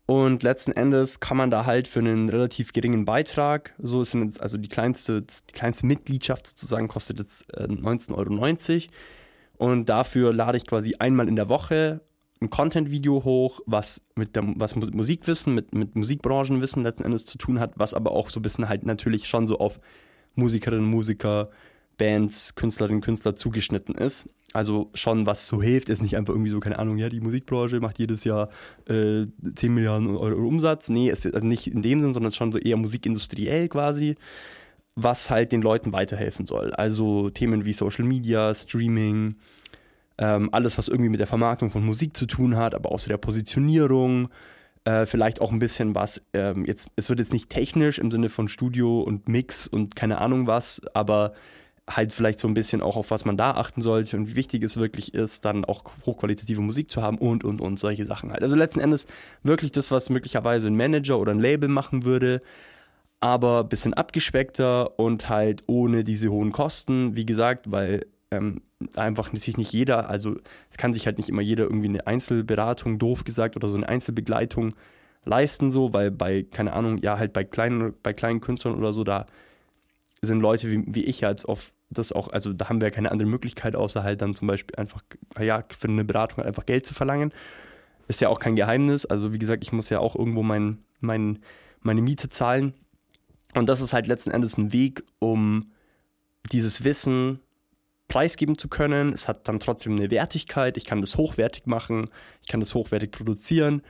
Und 0.07 0.43
letzten 0.43 0.73
Endes 0.73 1.21
kann 1.21 1.37
man 1.37 1.51
da 1.51 1.67
halt 1.67 1.87
für 1.87 1.99
einen 1.99 2.31
relativ 2.31 2.73
geringen 2.73 3.05
Beitrag, 3.05 3.75
so 3.79 4.01
ist 4.01 4.15
jetzt, 4.15 4.41
also 4.41 4.57
die 4.57 4.69
kleinste, 4.69 5.21
die 5.21 5.53
kleinste 5.53 5.85
Mitgliedschaft 5.85 6.47
sozusagen 6.47 6.89
kostet 6.89 7.19
jetzt 7.19 7.53
äh, 7.55 7.65
19,90 7.65 8.15
Euro. 8.15 8.89
Und 9.59 9.89
dafür 9.89 10.33
lade 10.33 10.57
ich 10.57 10.67
quasi 10.67 10.95
einmal 10.99 11.29
in 11.29 11.37
der 11.37 11.49
Woche 11.51 12.01
ein 12.41 12.51
Content-Video 12.51 13.25
hoch, 13.25 13.61
was 13.67 14.01
mit 14.15 14.37
der 14.37 14.45
was 14.57 14.77
Musikwissen, 14.77 15.55
mit, 15.55 15.75
mit 15.75 15.97
Musikbranchenwissen 15.97 16.83
letzten 16.83 17.05
Endes 17.05 17.25
zu 17.25 17.39
tun 17.39 17.59
hat, 17.59 17.73
was 17.77 17.95
aber 17.95 18.13
auch 18.13 18.31
so 18.31 18.41
ein 18.41 18.43
bisschen 18.43 18.69
halt 18.69 18.87
natürlich 18.87 19.27
schon 19.27 19.47
so 19.47 19.59
auf 19.59 19.81
Musikerinnen, 20.35 20.85
Musiker, 20.85 21.51
Bands, 21.97 22.55
Künstlerinnen, 22.55 23.01
Künstler 23.03 23.37
zugeschnitten 23.37 23.95
ist. 23.97 24.29
Also 24.55 24.91
schon 24.95 25.27
was 25.27 25.47
so 25.47 25.61
hilft, 25.61 25.91
ist 25.91 26.01
nicht 26.01 26.17
einfach 26.17 26.33
irgendwie 26.33 26.51
so, 26.51 26.61
keine 26.61 26.79
Ahnung, 26.79 26.97
ja, 26.97 27.11
die 27.11 27.21
Musikbranche 27.21 27.81
macht 27.81 27.99
jedes 27.99 28.25
Jahr 28.25 28.49
äh, 28.87 29.27
10 29.55 29.75
Milliarden 29.75 30.17
Euro 30.17 30.47
Umsatz. 30.47 30.89
Nee, 30.89 31.11
ist 31.11 31.27
also 31.27 31.47
nicht 31.47 31.67
in 31.67 31.83
dem 31.83 32.01
Sinn, 32.01 32.15
sondern 32.15 32.33
schon 32.33 32.53
so 32.53 32.59
eher 32.59 32.77
musikindustriell 32.77 33.69
quasi, 33.69 34.15
was 34.95 35.29
halt 35.29 35.53
den 35.53 35.61
Leuten 35.61 35.93
weiterhelfen 35.93 36.47
soll. 36.47 36.73
Also 36.73 37.29
Themen 37.29 37.67
wie 37.67 37.75
Social 37.75 38.05
Media, 38.05 38.55
Streaming, 38.55 39.37
ähm, 40.19 40.49
alles, 40.53 40.79
was 40.79 40.89
irgendwie 40.89 41.11
mit 41.11 41.21
der 41.21 41.27
Vermarktung 41.27 41.71
von 41.71 41.85
Musik 41.85 42.17
zu 42.17 42.27
tun 42.27 42.57
hat, 42.57 42.75
aber 42.75 42.93
auch 42.93 42.99
so 42.99 43.09
der 43.09 43.19
Positionierung, 43.19 44.29
äh, 44.85 45.07
vielleicht 45.07 45.41
auch 45.41 45.53
ein 45.53 45.59
bisschen 45.59 45.95
was, 45.95 46.23
ähm, 46.33 46.65
jetzt, 46.65 46.91
es 46.97 47.09
wird 47.09 47.21
jetzt 47.21 47.33
nicht 47.33 47.49
technisch 47.51 47.99
im 47.99 48.11
Sinne 48.11 48.29
von 48.29 48.49
Studio 48.49 49.01
und 49.01 49.29
Mix 49.29 49.67
und 49.67 49.97
keine 49.97 50.19
Ahnung 50.19 50.47
was, 50.47 50.83
aber 50.95 51.33
halt 51.89 52.13
vielleicht 52.13 52.39
so 52.39 52.49
ein 52.49 52.55
bisschen 52.55 52.83
auch 52.83 52.97
auf 52.97 53.11
was 53.11 53.25
man 53.25 53.37
da 53.37 53.53
achten 53.53 53.81
sollte 53.81 54.17
und 54.17 54.29
wie 54.29 54.37
wichtig 54.37 54.63
es 54.63 54.77
wirklich 54.77 55.15
ist, 55.15 55.45
dann 55.45 55.65
auch 55.65 55.85
hochqualitative 56.05 56.61
Musik 56.61 56.91
zu 56.91 57.03
haben 57.03 57.19
und 57.19 57.45
und 57.45 57.61
und 57.61 57.79
solche 57.79 58.05
Sachen 58.05 58.31
halt. 58.31 58.43
Also 58.43 58.57
letzten 58.57 58.81
Endes 58.81 59.07
wirklich 59.43 59.73
das, 59.73 59.91
was 59.91 60.11
möglicherweise 60.11 60.69
ein 60.69 60.77
Manager 60.77 61.19
oder 61.19 61.33
ein 61.33 61.41
Label 61.41 61.69
machen 61.69 62.05
würde, 62.05 62.43
aber 63.21 63.61
ein 63.61 63.69
bisschen 63.69 63.95
abgespeckter 63.95 64.99
und 64.99 65.29
halt 65.29 65.65
ohne 65.67 66.05
diese 66.05 66.31
hohen 66.31 66.53
Kosten, 66.53 67.17
wie 67.17 67.27
gesagt, 67.27 67.71
weil 67.71 68.05
ähm, 68.31 68.63
einfach 68.95 69.33
sich 69.35 69.57
nicht 69.57 69.73
jeder, 69.73 70.09
also 70.09 70.37
es 70.71 70.77
kann 70.77 70.93
sich 70.93 71.07
halt 71.07 71.19
nicht 71.19 71.29
immer 71.29 71.43
jeder 71.43 71.65
irgendwie 71.65 71.89
eine 71.89 72.07
Einzelberatung, 72.07 72.99
doof 72.99 73.25
gesagt, 73.25 73.57
oder 73.57 73.69
so 73.69 73.77
eine 73.77 73.89
Einzelbegleitung 73.89 74.75
leisten, 75.25 75.71
so, 75.71 75.93
weil 75.93 76.11
bei, 76.11 76.43
keine 76.43 76.73
Ahnung, 76.73 76.99
ja, 76.99 77.19
halt 77.19 77.33
bei 77.33 77.45
kleinen, 77.45 77.95
bei 78.03 78.13
kleinen 78.13 78.41
Künstlern 78.41 78.75
oder 78.75 78.93
so, 78.93 79.05
da 79.05 79.27
sind 80.23 80.41
Leute 80.41 80.71
wie, 80.71 80.85
wie 80.87 81.05
ich 81.05 81.21
jetzt 81.21 81.47
oft 81.47 81.73
das 81.91 82.13
auch, 82.13 82.29
also 82.29 82.53
da 82.53 82.69
haben 82.69 82.81
wir 82.81 82.89
ja 82.89 82.95
keine 82.95 83.11
andere 83.11 83.29
Möglichkeit, 83.29 83.75
außer 83.75 84.03
halt 84.03 84.21
dann 84.21 84.35
zum 84.35 84.49
Beispiel 84.49 84.77
einfach, 84.77 85.03
ja, 85.41 85.65
für 85.77 85.89
eine 85.89 86.05
Beratung 86.05 86.45
einfach 86.45 86.67
Geld 86.67 86.85
zu 86.85 86.95
verlangen. 86.95 87.33
Ist 88.09 88.21
ja 88.21 88.29
auch 88.29 88.41
kein 88.41 88.57
Geheimnis. 88.57 89.07
Also 89.07 89.33
wie 89.33 89.39
gesagt, 89.39 89.63
ich 89.63 89.73
muss 89.73 89.89
ja 89.89 89.99
auch 89.99 90.15
irgendwo 90.15 90.43
mein, 90.43 90.79
mein, 91.01 91.39
meine 91.81 92.03
Miete 92.03 92.29
zahlen. 92.29 92.75
Und 93.55 93.69
das 93.69 93.81
ist 93.81 93.93
halt 93.93 94.07
letzten 94.07 94.31
Endes 94.31 94.59
ein 94.59 94.73
Weg, 94.73 95.03
um 95.19 95.71
dieses 96.53 96.85
Wissen 96.85 97.41
preisgeben 98.09 98.59
zu 98.59 98.69
können. 98.69 99.13
Es 99.13 99.29
hat 99.29 99.47
dann 99.49 99.61
trotzdem 99.61 99.97
eine 99.97 100.11
Wertigkeit. 100.11 100.77
Ich 100.77 100.87
kann 100.87 101.01
das 101.01 101.17
hochwertig 101.17 101.67
machen, 101.67 102.11
ich 102.43 102.49
kann 102.49 102.61
das 102.61 102.75
hochwertig 102.75 103.11
produzieren 103.11 103.83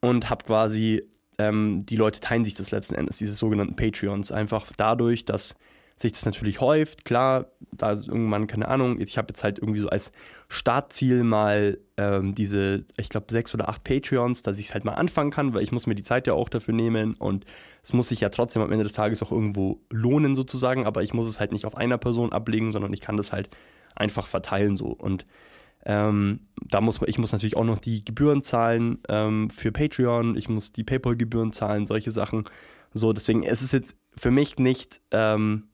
und 0.00 0.28
habe 0.28 0.44
quasi, 0.44 1.04
ähm, 1.38 1.84
die 1.86 1.96
Leute 1.96 2.20
teilen 2.20 2.44
sich 2.44 2.54
das 2.54 2.72
letzten 2.72 2.96
Endes, 2.96 3.18
diese 3.18 3.34
sogenannten 3.34 3.76
Patreons, 3.76 4.32
einfach 4.32 4.72
dadurch, 4.76 5.24
dass 5.24 5.54
sich 6.00 6.12
das 6.12 6.24
natürlich 6.24 6.60
häuft. 6.60 7.04
Klar, 7.04 7.46
da 7.72 7.92
irgendwann, 7.92 8.46
keine 8.46 8.68
Ahnung, 8.68 9.00
ich 9.00 9.18
habe 9.18 9.28
jetzt 9.28 9.44
halt 9.44 9.58
irgendwie 9.58 9.80
so 9.80 9.88
als 9.88 10.12
Startziel 10.48 11.24
mal 11.24 11.78
ähm, 11.98 12.34
diese, 12.34 12.84
ich 12.96 13.10
glaube, 13.10 13.26
sechs 13.30 13.54
oder 13.54 13.68
acht 13.68 13.84
Patreons, 13.84 14.42
dass 14.42 14.58
ich 14.58 14.68
es 14.68 14.74
halt 14.74 14.84
mal 14.84 14.94
anfangen 14.94 15.30
kann, 15.30 15.52
weil 15.52 15.62
ich 15.62 15.72
muss 15.72 15.86
mir 15.86 15.94
die 15.94 16.02
Zeit 16.02 16.26
ja 16.26 16.32
auch 16.32 16.48
dafür 16.48 16.72
nehmen 16.72 17.14
und 17.14 17.44
es 17.82 17.92
muss 17.92 18.08
sich 18.08 18.20
ja 18.20 18.30
trotzdem 18.30 18.62
am 18.62 18.72
Ende 18.72 18.84
des 18.84 18.94
Tages 18.94 19.22
auch 19.22 19.30
irgendwo 19.30 19.80
lohnen 19.90 20.34
sozusagen, 20.34 20.86
aber 20.86 21.02
ich 21.02 21.12
muss 21.12 21.28
es 21.28 21.38
halt 21.38 21.52
nicht 21.52 21.66
auf 21.66 21.76
einer 21.76 21.98
Person 21.98 22.32
ablegen, 22.32 22.72
sondern 22.72 22.92
ich 22.94 23.02
kann 23.02 23.18
das 23.18 23.32
halt 23.32 23.50
einfach 23.94 24.26
verteilen 24.26 24.76
so 24.76 24.86
und 24.86 25.26
ähm, 25.84 26.40
da 26.66 26.80
muss 26.80 27.00
man, 27.00 27.08
ich 27.08 27.18
muss 27.18 27.32
natürlich 27.32 27.56
auch 27.56 27.64
noch 27.64 27.78
die 27.78 28.04
Gebühren 28.04 28.42
zahlen 28.42 28.98
ähm, 29.08 29.50
für 29.50 29.72
Patreon, 29.72 30.36
ich 30.36 30.48
muss 30.48 30.72
die 30.72 30.84
PayPal-Gebühren 30.84 31.52
zahlen, 31.52 31.86
solche 31.86 32.10
Sachen. 32.10 32.44
So, 32.92 33.12
deswegen 33.12 33.44
es 33.44 33.62
ist 33.62 33.72
jetzt 33.72 33.96
für 34.16 34.30
mich 34.30 34.58
nicht 34.58 35.00
ähm, 35.10 35.69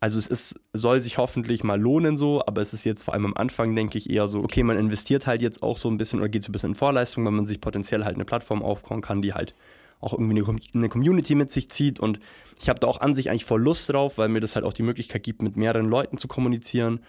also 0.00 0.18
es 0.18 0.26
ist, 0.26 0.60
soll 0.72 1.00
sich 1.00 1.18
hoffentlich 1.18 1.64
mal 1.64 1.80
lohnen 1.80 2.16
so, 2.16 2.42
aber 2.46 2.60
es 2.60 2.74
ist 2.74 2.84
jetzt 2.84 3.02
vor 3.02 3.14
allem 3.14 3.26
am 3.26 3.36
Anfang, 3.36 3.74
denke 3.74 3.96
ich, 3.96 4.10
eher 4.10 4.28
so, 4.28 4.40
okay, 4.40 4.62
man 4.62 4.76
investiert 4.76 5.26
halt 5.26 5.40
jetzt 5.40 5.62
auch 5.62 5.76
so 5.76 5.88
ein 5.88 5.96
bisschen 5.96 6.20
oder 6.20 6.28
geht 6.28 6.42
so 6.42 6.50
ein 6.50 6.52
bisschen 6.52 6.70
in 6.70 6.74
Vorleistung, 6.74 7.24
weil 7.24 7.32
man 7.32 7.46
sich 7.46 7.60
potenziell 7.60 8.04
halt 8.04 8.14
eine 8.14 8.24
Plattform 8.24 8.62
aufbauen 8.62 9.00
kann, 9.00 9.22
die 9.22 9.32
halt 9.32 9.54
auch 10.00 10.12
irgendwie 10.12 10.44
eine 10.74 10.88
Community 10.88 11.34
mit 11.34 11.50
sich 11.50 11.70
zieht. 11.70 11.98
Und 11.98 12.20
ich 12.60 12.68
habe 12.68 12.78
da 12.78 12.86
auch 12.86 13.00
an 13.00 13.14
sich 13.14 13.30
eigentlich 13.30 13.46
voll 13.46 13.62
Lust 13.62 13.90
drauf, 13.90 14.18
weil 14.18 14.28
mir 14.28 14.40
das 14.40 14.54
halt 14.54 14.64
auch 14.64 14.74
die 14.74 14.82
Möglichkeit 14.82 15.22
gibt, 15.22 15.40
mit 15.40 15.56
mehreren 15.56 15.88
Leuten 15.88 16.18
zu 16.18 16.28
kommunizieren 16.28 17.00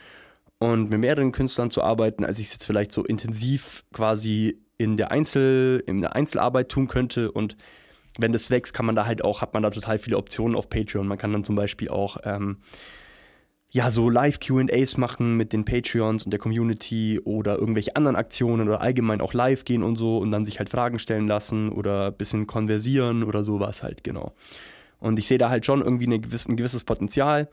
und 0.60 0.90
mit 0.90 1.00
mehreren 1.00 1.34
Künstlern 1.34 1.70
zu 1.70 1.84
arbeiten, 1.84 2.24
als 2.24 2.40
ich 2.40 2.48
es 2.48 2.54
jetzt 2.54 2.66
vielleicht 2.66 2.92
so 2.92 3.04
intensiv 3.04 3.84
quasi 3.94 4.60
in 4.78 4.96
der 4.96 5.12
Einzel, 5.12 5.84
in 5.86 6.02
der 6.02 6.16
Einzelarbeit 6.16 6.70
tun 6.70 6.88
könnte. 6.88 7.32
Und 7.32 7.58
wenn 8.18 8.32
das 8.32 8.50
wächst, 8.50 8.74
kann 8.74 8.86
man 8.86 8.96
da 8.96 9.06
halt 9.06 9.24
auch, 9.24 9.42
hat 9.42 9.54
man 9.54 9.64
da 9.64 9.70
total 9.70 10.00
viele 10.00 10.18
Optionen 10.18 10.56
auf 10.56 10.70
Patreon. 10.70 11.08
Man 11.08 11.18
kann 11.18 11.32
dann 11.32 11.44
zum 11.44 11.56
Beispiel 11.56 11.90
auch 11.90 12.18
ähm, 12.24 12.58
ja, 13.70 13.92
so 13.92 14.10
Live-QAs 14.10 14.98
machen 14.98 15.36
mit 15.36 15.52
den 15.52 15.66
Patreons 15.66 16.24
und 16.24 16.32
der 16.32 16.40
Community 16.40 17.20
oder 17.24 17.58
irgendwelche 17.58 17.96
anderen 17.96 18.16
Aktionen 18.16 18.68
oder 18.68 18.82
allgemein 18.82 19.20
auch 19.20 19.34
live 19.34 19.66
gehen 19.66 19.84
und 19.84 19.98
so 19.98 20.18
und 20.20 20.32
dann 20.32 20.46
sich 20.46 20.60
halt 20.60 20.70
Fragen 20.70 21.00
stellen 21.00 21.28
lassen 21.28 21.70
oder 21.70 22.08
ein 22.08 22.14
bisschen 22.14 22.48
konversieren 22.48 23.24
oder 23.24 23.44
sowas 23.44 23.84
halt, 23.84 24.04
genau. 24.04 24.34
Und 25.00 25.20
ich 25.20 25.28
sehe 25.28 25.38
da 25.38 25.50
halt 25.50 25.66
schon 25.66 25.82
irgendwie 25.82 26.06
eine 26.06 26.20
gewisse, 26.20 26.52
ein 26.52 26.58
gewisses 26.58 26.84
Potenzial. 26.86 27.50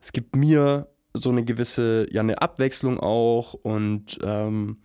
Es 0.00 0.12
gibt 0.12 0.34
mir 0.34 0.88
so 1.14 1.30
eine 1.30 1.44
gewisse, 1.44 2.06
ja, 2.10 2.20
eine 2.20 2.42
Abwechslung 2.42 2.98
auch 2.98 3.54
und 3.54 4.18
ähm, 4.22 4.78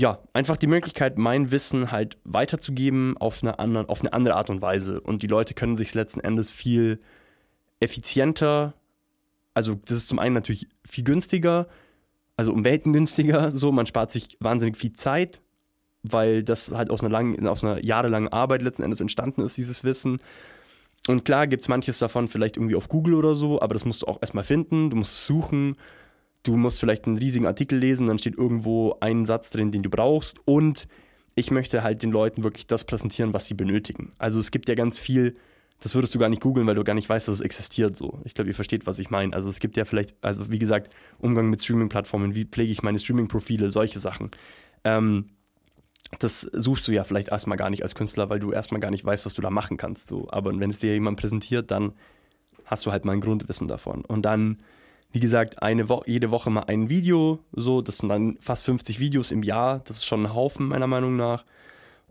ja, 0.00 0.18
einfach 0.32 0.56
die 0.56 0.66
Möglichkeit, 0.66 1.18
mein 1.18 1.50
Wissen 1.50 1.90
halt 1.92 2.16
weiterzugeben 2.24 3.16
auf 3.18 3.42
eine, 3.42 3.58
andere, 3.58 3.88
auf 3.88 4.00
eine 4.00 4.12
andere 4.12 4.34
Art 4.36 4.50
und 4.50 4.62
Weise. 4.62 5.00
Und 5.00 5.22
die 5.22 5.26
Leute 5.26 5.54
können 5.54 5.76
sich 5.76 5.94
letzten 5.94 6.20
Endes 6.20 6.50
viel 6.50 7.00
effizienter 7.80 8.74
also 9.54 9.78
das 9.84 9.98
ist 9.98 10.08
zum 10.08 10.18
einen 10.18 10.34
natürlich 10.34 10.68
viel 10.84 11.04
günstiger, 11.04 11.68
also 12.36 12.52
um 12.52 12.64
Welten 12.64 12.92
günstiger, 12.92 13.50
so, 13.56 13.72
man 13.72 13.86
spart 13.86 14.10
sich 14.10 14.36
wahnsinnig 14.40 14.76
viel 14.76 14.92
Zeit, 14.92 15.40
weil 16.02 16.42
das 16.42 16.72
halt 16.72 16.90
aus 16.90 17.00
einer 17.00 17.10
langen, 17.10 17.46
aus 17.46 17.64
einer 17.64 17.84
jahrelangen 17.84 18.32
Arbeit 18.32 18.62
letzten 18.62 18.82
Endes 18.82 19.00
entstanden 19.00 19.42
ist, 19.42 19.56
dieses 19.56 19.84
Wissen. 19.84 20.20
Und 21.08 21.24
klar 21.24 21.46
gibt 21.46 21.62
es 21.62 21.68
manches 21.68 21.98
davon 21.98 22.28
vielleicht 22.28 22.56
irgendwie 22.56 22.74
auf 22.74 22.88
Google 22.88 23.14
oder 23.14 23.34
so, 23.34 23.60
aber 23.60 23.74
das 23.74 23.84
musst 23.84 24.02
du 24.02 24.06
auch 24.06 24.20
erstmal 24.20 24.44
finden, 24.44 24.90
du 24.90 24.96
musst 24.96 25.12
es 25.12 25.26
suchen, 25.26 25.76
du 26.42 26.56
musst 26.56 26.80
vielleicht 26.80 27.06
einen 27.06 27.16
riesigen 27.16 27.46
Artikel 27.46 27.78
lesen, 27.78 28.06
dann 28.06 28.18
steht 28.18 28.36
irgendwo 28.36 28.96
ein 29.00 29.26
Satz 29.26 29.50
drin, 29.50 29.70
den 29.70 29.82
du 29.82 29.90
brauchst 29.90 30.38
und 30.44 30.88
ich 31.34 31.50
möchte 31.50 31.82
halt 31.82 32.02
den 32.02 32.10
Leuten 32.10 32.42
wirklich 32.42 32.66
das 32.66 32.84
präsentieren, 32.84 33.32
was 33.32 33.46
sie 33.46 33.54
benötigen. 33.54 34.12
Also 34.18 34.40
es 34.40 34.50
gibt 34.50 34.68
ja 34.68 34.74
ganz 34.74 34.98
viel 34.98 35.36
das 35.80 35.94
würdest 35.94 36.14
du 36.14 36.18
gar 36.18 36.28
nicht 36.28 36.42
googeln, 36.42 36.66
weil 36.66 36.74
du 36.74 36.84
gar 36.84 36.94
nicht 36.94 37.08
weißt, 37.08 37.26
dass 37.28 37.36
es 37.36 37.40
existiert. 37.40 37.96
So, 37.96 38.20
ich 38.24 38.34
glaube, 38.34 38.48
ihr 38.48 38.54
versteht, 38.54 38.86
was 38.86 38.98
ich 38.98 39.10
meine. 39.10 39.32
Also 39.32 39.48
es 39.48 39.60
gibt 39.60 39.76
ja 39.76 39.84
vielleicht, 39.84 40.14
also 40.22 40.50
wie 40.50 40.58
gesagt, 40.58 40.94
Umgang 41.18 41.48
mit 41.48 41.62
Streaming-Plattformen, 41.62 42.34
wie 42.34 42.44
pflege 42.44 42.70
ich 42.70 42.82
meine 42.82 42.98
Streaming-Profile, 42.98 43.70
solche 43.70 43.98
Sachen. 43.98 44.30
Ähm, 44.84 45.30
das 46.18 46.42
suchst 46.42 46.86
du 46.86 46.92
ja 46.92 47.04
vielleicht 47.04 47.28
erstmal 47.28 47.56
gar 47.56 47.70
nicht 47.70 47.82
als 47.82 47.94
Künstler, 47.94 48.28
weil 48.28 48.40
du 48.40 48.52
erstmal 48.52 48.80
gar 48.80 48.90
nicht 48.90 49.04
weißt, 49.04 49.24
was 49.24 49.34
du 49.34 49.42
da 49.42 49.48
machen 49.48 49.78
kannst. 49.78 50.08
So. 50.08 50.28
Aber 50.30 50.58
wenn 50.58 50.70
es 50.70 50.80
dir 50.80 50.92
jemand 50.92 51.18
präsentiert, 51.18 51.70
dann 51.70 51.92
hast 52.66 52.84
du 52.84 52.92
halt 52.92 53.06
mal 53.06 53.12
ein 53.12 53.20
Grundwissen 53.22 53.66
davon. 53.66 54.04
Und 54.04 54.22
dann, 54.22 54.58
wie 55.12 55.20
gesagt, 55.20 55.62
eine 55.62 55.88
Wo 55.88 56.02
jede 56.06 56.30
Woche 56.30 56.50
mal 56.50 56.64
ein 56.64 56.88
Video. 56.88 57.40
So, 57.52 57.82
das 57.82 57.98
sind 57.98 58.08
dann 58.08 58.38
fast 58.40 58.64
50 58.64 59.00
Videos 59.00 59.32
im 59.32 59.42
Jahr. 59.42 59.80
Das 59.84 59.98
ist 59.98 60.06
schon 60.06 60.24
ein 60.24 60.34
Haufen, 60.34 60.68
meiner 60.68 60.86
Meinung 60.86 61.16
nach. 61.16 61.44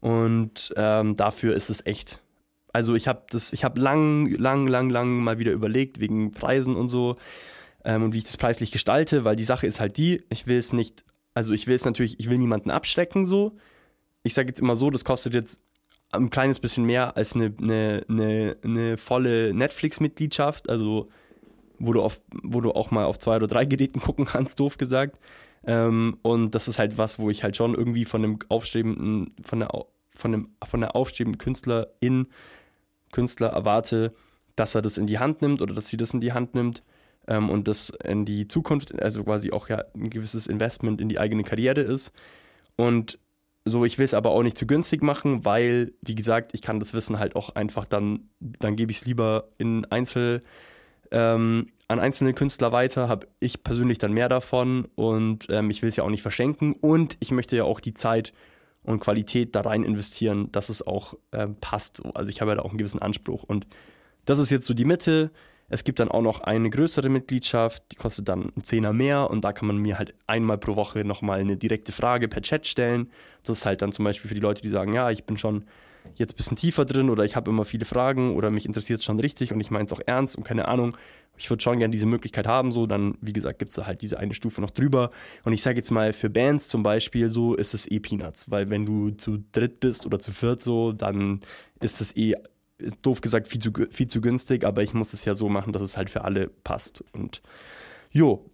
Und 0.01 0.73
ähm, 0.77 1.15
dafür 1.15 1.55
ist 1.55 1.69
es 1.69 1.85
echt 1.85 2.21
also 2.71 2.95
ich 2.95 3.07
habe 3.07 3.23
das, 3.29 3.53
ich 3.53 3.63
habe 3.63 3.79
lang, 3.79 4.27
lang, 4.27 4.67
lang, 4.67 4.89
lang 4.89 5.23
mal 5.23 5.39
wieder 5.39 5.51
überlegt 5.51 5.99
wegen 5.99 6.31
Preisen 6.31 6.75
und 6.75 6.89
so 6.89 7.17
ähm, 7.83 8.03
und 8.03 8.13
wie 8.13 8.19
ich 8.19 8.25
das 8.25 8.37
preislich 8.37 8.71
gestalte, 8.71 9.23
weil 9.23 9.35
die 9.35 9.43
Sache 9.43 9.67
ist 9.67 9.79
halt 9.79 9.97
die, 9.97 10.23
ich 10.29 10.47
will 10.47 10.57
es 10.57 10.73
nicht, 10.73 11.03
also 11.33 11.51
ich 11.51 11.67
will 11.67 11.75
es 11.75 11.85
natürlich, 11.85 12.19
ich 12.19 12.29
will 12.29 12.37
niemanden 12.37 12.71
abschrecken 12.71 13.25
so. 13.25 13.57
Ich 14.23 14.33
sage 14.33 14.49
jetzt 14.49 14.59
immer 14.59 14.75
so, 14.75 14.89
das 14.91 15.05
kostet 15.05 15.33
jetzt 15.33 15.61
ein 16.11 16.29
kleines 16.29 16.59
bisschen 16.59 16.85
mehr 16.85 17.15
als 17.17 17.35
eine, 17.35 17.53
eine, 17.59 18.05
eine, 18.09 18.57
eine 18.63 18.97
volle 18.97 19.53
Netflix-Mitgliedschaft, 19.53 20.69
also 20.69 21.09
wo 21.79 21.93
du, 21.93 22.01
auf, 22.01 22.19
wo 22.43 22.61
du 22.61 22.71
auch 22.71 22.91
mal 22.91 23.05
auf 23.05 23.19
zwei 23.19 23.35
oder 23.37 23.47
drei 23.47 23.65
Geräten 23.65 23.99
gucken 24.01 24.25
kannst, 24.25 24.59
doof 24.59 24.77
gesagt. 24.77 25.17
Ähm, 25.65 26.17
und 26.21 26.55
das 26.55 26.67
ist 26.67 26.79
halt 26.79 26.97
was, 26.97 27.19
wo 27.19 27.29
ich 27.29 27.43
halt 27.43 27.55
schon 27.55 27.73
irgendwie 27.73 28.05
von 28.05 28.21
dem 28.21 28.39
aufstrebenden, 28.47 29.33
von 29.43 29.59
der, 29.59 29.69
von 30.15 30.31
dem, 30.31 30.49
von 30.63 30.81
der 30.81 30.95
aufstrebenden 30.95 31.37
Künstlerin 31.37 32.27
Künstler 33.11 33.47
erwarte, 33.47 34.13
dass 34.55 34.75
er 34.75 34.81
das 34.81 34.97
in 34.97 35.07
die 35.07 35.19
Hand 35.19 35.41
nimmt 35.41 35.61
oder 35.61 35.73
dass 35.73 35.87
sie 35.87 35.97
das 35.97 36.13
in 36.13 36.21
die 36.21 36.33
Hand 36.33 36.53
nimmt 36.53 36.83
ähm, 37.27 37.49
und 37.49 37.67
das 37.67 37.89
in 37.89 38.25
die 38.25 38.47
Zukunft, 38.47 38.99
also 39.01 39.23
quasi 39.23 39.51
auch 39.51 39.69
ja 39.69 39.83
ein 39.95 40.09
gewisses 40.09 40.47
Investment 40.47 41.01
in 41.01 41.09
die 41.09 41.19
eigene 41.19 41.43
Karriere 41.43 41.81
ist. 41.81 42.11
Und 42.75 43.19
so, 43.65 43.85
ich 43.85 43.97
will 43.97 44.05
es 44.05 44.13
aber 44.13 44.31
auch 44.31 44.43
nicht 44.43 44.57
zu 44.57 44.65
günstig 44.65 45.03
machen, 45.03 45.45
weil, 45.45 45.93
wie 46.01 46.15
gesagt, 46.15 46.53
ich 46.53 46.61
kann 46.61 46.79
das 46.79 46.93
Wissen 46.93 47.19
halt 47.19 47.35
auch 47.35 47.55
einfach 47.55 47.85
dann, 47.85 48.29
dann 48.39 48.75
gebe 48.75 48.91
ich 48.91 48.99
es 48.99 49.05
lieber 49.05 49.49
in 49.57 49.85
Einzel, 49.85 50.43
ähm, 51.11 51.67
an 51.87 51.99
einzelne 51.99 52.33
Künstler 52.33 52.71
weiter, 52.71 53.07
habe 53.07 53.27
ich 53.39 53.63
persönlich 53.63 53.97
dann 53.97 54.13
mehr 54.13 54.29
davon 54.29 54.87
und 54.95 55.47
ähm, 55.49 55.69
ich 55.69 55.81
will 55.81 55.89
es 55.89 55.95
ja 55.95 56.03
auch 56.03 56.09
nicht 56.09 56.21
verschenken 56.21 56.73
und 56.73 57.17
ich 57.19 57.31
möchte 57.31 57.55
ja 57.55 57.63
auch 57.63 57.79
die 57.79 57.93
Zeit 57.93 58.31
und 58.83 58.99
Qualität 58.99 59.55
da 59.55 59.61
rein 59.61 59.83
investieren, 59.83 60.51
dass 60.51 60.69
es 60.69 60.85
auch 60.85 61.15
äh, 61.31 61.47
passt. 61.47 62.01
Also 62.13 62.29
ich 62.29 62.41
habe 62.41 62.51
ja 62.51 62.55
da 62.55 62.61
auch 62.61 62.69
einen 62.69 62.77
gewissen 62.77 63.01
Anspruch. 63.01 63.43
Und 63.43 63.67
das 64.25 64.39
ist 64.39 64.49
jetzt 64.49 64.65
so 64.65 64.73
die 64.73 64.85
Mitte. 64.85 65.31
Es 65.67 65.83
gibt 65.83 65.99
dann 65.99 66.09
auch 66.09 66.21
noch 66.21 66.41
eine 66.41 66.69
größere 66.69 67.09
Mitgliedschaft, 67.09 67.83
die 67.91 67.95
kostet 67.95 68.27
dann 68.27 68.51
einen 68.55 68.63
Zehner 68.63 68.91
mehr 68.91 69.29
und 69.29 69.43
da 69.43 69.53
kann 69.53 69.67
man 69.67 69.77
mir 69.77 69.99
halt 69.99 70.15
einmal 70.25 70.57
pro 70.57 70.75
Woche 70.75 71.03
nochmal 71.05 71.39
eine 71.39 71.57
direkte 71.57 71.91
Frage 71.91 72.27
per 72.27 72.41
Chat 72.41 72.65
stellen. 72.65 73.11
Das 73.43 73.59
ist 73.59 73.65
halt 73.65 73.81
dann 73.83 73.91
zum 73.91 74.05
Beispiel 74.05 74.29
für 74.29 74.35
die 74.35 74.41
Leute, 74.41 74.63
die 74.63 74.69
sagen, 74.69 74.93
ja, 74.93 75.11
ich 75.11 75.25
bin 75.25 75.37
schon 75.37 75.65
jetzt 76.15 76.33
ein 76.33 76.37
bisschen 76.37 76.57
tiefer 76.57 76.85
drin 76.85 77.09
oder 77.09 77.23
ich 77.23 77.35
habe 77.35 77.49
immer 77.49 77.65
viele 77.65 77.85
Fragen 77.85 78.35
oder 78.35 78.51
mich 78.51 78.65
interessiert 78.65 78.99
es 78.99 79.05
schon 79.05 79.19
richtig 79.19 79.53
und 79.53 79.59
ich 79.59 79.71
meine 79.71 79.85
es 79.85 79.93
auch 79.93 80.01
ernst 80.05 80.37
und 80.37 80.43
keine 80.43 80.67
Ahnung, 80.67 80.95
ich 81.39 81.49
würde 81.49 81.63
schon 81.63 81.79
gerne 81.79 81.91
diese 81.91 82.05
Möglichkeit 82.05 82.47
haben, 82.47 82.71
so, 82.71 82.85
dann, 82.85 83.17
wie 83.21 83.33
gesagt, 83.33 83.59
gibt 83.59 83.69
es 83.69 83.75
da 83.75 83.85
halt 83.85 84.01
diese 84.01 84.19
eine 84.19 84.33
Stufe 84.33 84.59
noch 84.59 84.71
drüber. 84.71 85.09
Und 85.45 85.53
ich 85.53 85.61
sage 85.61 85.77
jetzt 85.77 85.89
mal, 85.89 86.11
für 86.11 86.29
Bands 86.29 86.67
zum 86.67 86.83
Beispiel, 86.83 87.29
so 87.29 87.55
ist 87.55 87.73
es 87.73 87.89
eh 87.89 87.99
Peanuts, 87.99 88.51
weil 88.51 88.69
wenn 88.69 88.85
du 88.85 89.11
zu 89.11 89.43
dritt 89.53 89.79
bist 89.79 90.05
oder 90.05 90.19
zu 90.19 90.33
viert 90.33 90.61
so, 90.61 90.91
dann 90.91 91.39
ist 91.79 92.01
es 92.01 92.15
eh, 92.17 92.35
doof 93.01 93.21
gesagt, 93.21 93.47
viel 93.47 93.61
zu, 93.61 93.71
viel 93.89 94.07
zu 94.07 94.19
günstig, 94.19 94.65
aber 94.65 94.83
ich 94.83 94.93
muss 94.93 95.13
es 95.13 95.23
ja 95.23 95.33
so 95.33 95.47
machen, 95.47 95.71
dass 95.71 95.81
es 95.81 95.95
halt 95.95 96.09
für 96.09 96.25
alle 96.25 96.49
passt. 96.49 97.05
Und 97.13 97.41
jo, 98.11 98.45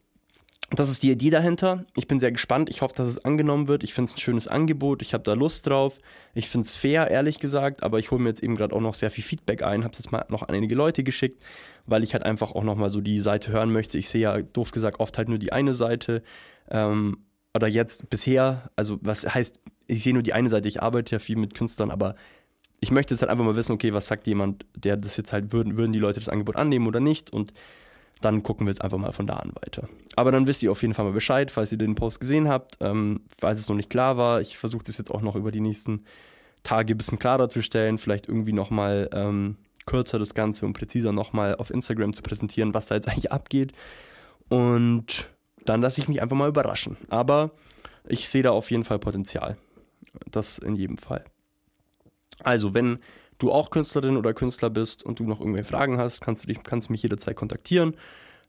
das 0.71 0.89
ist 0.89 1.03
die 1.03 1.11
Idee 1.11 1.29
dahinter. 1.29 1.85
Ich 1.95 2.07
bin 2.07 2.19
sehr 2.19 2.31
gespannt. 2.31 2.69
Ich 2.69 2.81
hoffe, 2.81 2.95
dass 2.95 3.07
es 3.07 3.23
angenommen 3.23 3.67
wird. 3.67 3.83
Ich 3.83 3.93
finde 3.93 4.09
es 4.09 4.15
ein 4.15 4.19
schönes 4.19 4.47
Angebot. 4.47 5.01
Ich 5.03 5.13
habe 5.13 5.23
da 5.23 5.33
Lust 5.33 5.67
drauf. 5.67 5.99
Ich 6.33 6.49
finde 6.49 6.65
es 6.65 6.75
fair, 6.75 7.11
ehrlich 7.11 7.39
gesagt. 7.39 7.83
Aber 7.83 7.99
ich 7.99 8.09
hole 8.09 8.21
mir 8.21 8.29
jetzt 8.29 8.41
eben 8.41 8.55
gerade 8.55 8.75
auch 8.75 8.81
noch 8.81 8.95
sehr 8.95 9.11
viel 9.11 9.23
Feedback 9.23 9.61
ein. 9.61 9.83
Habe 9.83 9.91
es 9.91 9.99
jetzt 9.99 10.11
mal 10.11 10.25
noch 10.29 10.41
an 10.41 10.55
einige 10.55 10.73
Leute 10.73 11.03
geschickt, 11.03 11.41
weil 11.85 12.03
ich 12.03 12.13
halt 12.13 12.23
einfach 12.23 12.53
auch 12.53 12.63
noch 12.63 12.75
mal 12.75 12.89
so 12.89 12.99
die 12.99 13.19
Seite 13.19 13.51
hören 13.51 13.71
möchte. 13.71 13.99
Ich 13.99 14.09
sehe 14.09 14.21
ja, 14.21 14.41
doof 14.41 14.71
gesagt, 14.71 14.99
oft 14.99 15.17
halt 15.19 15.29
nur 15.29 15.37
die 15.37 15.53
eine 15.53 15.75
Seite. 15.75 16.23
Ähm, 16.69 17.19
oder 17.53 17.67
jetzt 17.67 18.09
bisher, 18.09 18.71
also 18.75 18.97
was 19.01 19.25
heißt, 19.25 19.59
ich 19.87 20.03
sehe 20.03 20.13
nur 20.13 20.23
die 20.23 20.33
eine 20.33 20.49
Seite. 20.49 20.67
Ich 20.67 20.81
arbeite 20.81 21.15
ja 21.15 21.19
viel 21.19 21.37
mit 21.37 21.53
Künstlern, 21.53 21.91
aber 21.91 22.15
ich 22.79 22.91
möchte 22.91 23.13
jetzt 23.13 23.21
halt 23.21 23.31
einfach 23.31 23.45
mal 23.45 23.55
wissen, 23.55 23.71
okay, 23.71 23.93
was 23.93 24.07
sagt 24.07 24.27
jemand, 24.27 24.65
der 24.75 24.97
das 24.97 25.15
jetzt 25.15 25.31
halt, 25.31 25.53
würden, 25.53 25.77
würden 25.77 25.93
die 25.93 25.99
Leute 25.99 26.19
das 26.19 26.29
Angebot 26.29 26.55
annehmen 26.55 26.87
oder 26.87 26.99
nicht? 26.99 27.31
Und 27.31 27.53
dann 28.21 28.43
gucken 28.43 28.65
wir 28.65 28.71
jetzt 28.71 28.81
einfach 28.81 28.97
mal 28.97 29.11
von 29.11 29.27
da 29.27 29.35
an 29.35 29.51
weiter. 29.61 29.87
Aber 30.15 30.31
dann 30.31 30.47
wisst 30.47 30.63
ihr 30.63 30.71
auf 30.71 30.81
jeden 30.81 30.93
Fall 30.93 31.05
mal 31.05 31.11
Bescheid, 31.11 31.51
falls 31.51 31.71
ihr 31.71 31.77
den 31.77 31.95
Post 31.95 32.19
gesehen 32.19 32.47
habt, 32.47 32.77
ähm, 32.79 33.21
falls 33.37 33.59
es 33.59 33.69
noch 33.69 33.75
nicht 33.75 33.89
klar 33.89 34.17
war. 34.17 34.41
Ich 34.41 34.57
versuche 34.57 34.83
das 34.83 34.97
jetzt 34.97 35.11
auch 35.11 35.21
noch 35.21 35.35
über 35.35 35.51
die 35.51 35.61
nächsten 35.61 36.05
Tage 36.63 36.93
ein 36.93 36.97
bisschen 36.97 37.19
klarer 37.19 37.49
zu 37.49 37.61
stellen, 37.61 37.97
vielleicht 37.97 38.27
irgendwie 38.27 38.53
nochmal 38.53 39.09
ähm, 39.13 39.57
kürzer 39.85 40.17
das 40.17 40.33
Ganze 40.33 40.65
und 40.65 40.73
präziser 40.73 41.11
nochmal 41.11 41.55
auf 41.55 41.69
Instagram 41.69 42.13
zu 42.13 42.23
präsentieren, 42.23 42.73
was 42.73 42.87
da 42.87 42.95
jetzt 42.95 43.07
eigentlich 43.09 43.31
abgeht. 43.31 43.73
Und 44.49 45.29
dann 45.65 45.81
lasse 45.81 45.99
ich 45.99 46.07
mich 46.07 46.21
einfach 46.21 46.37
mal 46.37 46.49
überraschen. 46.49 46.97
Aber 47.09 47.51
ich 48.07 48.29
sehe 48.29 48.43
da 48.43 48.51
auf 48.51 48.71
jeden 48.71 48.83
Fall 48.83 48.99
Potenzial. 48.99 49.57
Das 50.29 50.59
in 50.59 50.75
jedem 50.75 50.97
Fall. 50.97 51.25
Also, 52.43 52.73
wenn 52.73 52.99
du 53.37 53.51
auch 53.51 53.69
Künstlerin 53.69 54.17
oder 54.17 54.33
Künstler 54.33 54.69
bist 54.69 55.03
und 55.03 55.19
du 55.19 55.23
noch 55.23 55.39
irgendwelche 55.39 55.69
Fragen 55.69 55.97
hast, 55.97 56.21
kannst 56.21 56.43
du 56.43 56.47
dich, 56.47 56.63
kannst 56.63 56.89
mich 56.89 57.03
jederzeit 57.03 57.35
kontaktieren. 57.35 57.95